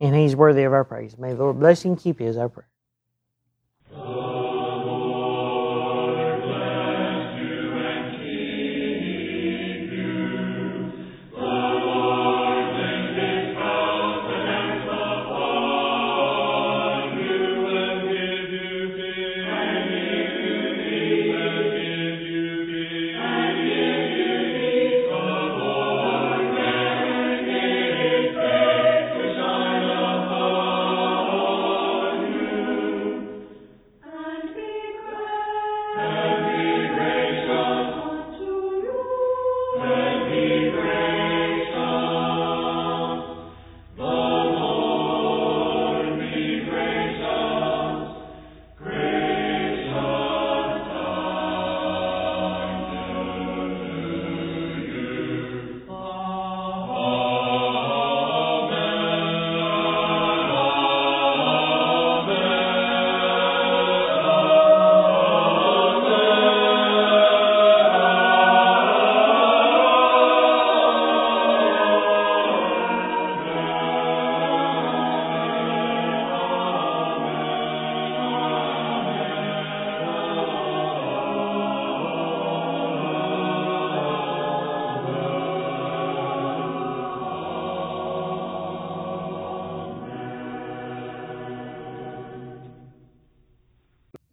And 0.00 0.16
He's 0.16 0.34
worthy 0.34 0.62
of 0.62 0.72
our 0.72 0.82
praise. 0.82 1.18
May 1.18 1.34
the 1.34 1.42
Lord 1.42 1.60
bless 1.60 1.84
and 1.84 2.00
keep 2.00 2.22
you 2.22 2.26
as 2.26 2.38
our 2.38 2.48
prayer. 2.48 2.70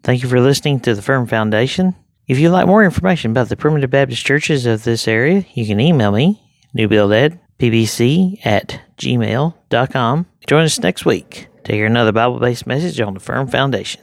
Thank 0.09 0.23
you 0.23 0.29
for 0.29 0.41
listening 0.41 0.79
to 0.79 0.95
the 0.95 1.03
Firm 1.03 1.27
Foundation. 1.27 1.93
If 2.27 2.39
you'd 2.39 2.49
like 2.49 2.65
more 2.65 2.83
information 2.83 3.29
about 3.29 3.49
the 3.49 3.55
Primitive 3.55 3.91
Baptist 3.91 4.25
churches 4.25 4.65
of 4.65 4.83
this 4.83 5.07
area, 5.07 5.45
you 5.53 5.67
can 5.67 5.79
email 5.79 6.11
me, 6.11 6.41
newbuildedpbc 6.75 8.43
at 8.43 8.81
gmail.com. 8.97 10.25
Join 10.47 10.63
us 10.63 10.79
next 10.79 11.05
week 11.05 11.45
to 11.63 11.73
hear 11.73 11.85
another 11.85 12.11
Bible 12.11 12.39
based 12.39 12.65
message 12.65 12.99
on 12.99 13.13
the 13.13 13.19
Firm 13.19 13.47
Foundation. 13.49 14.01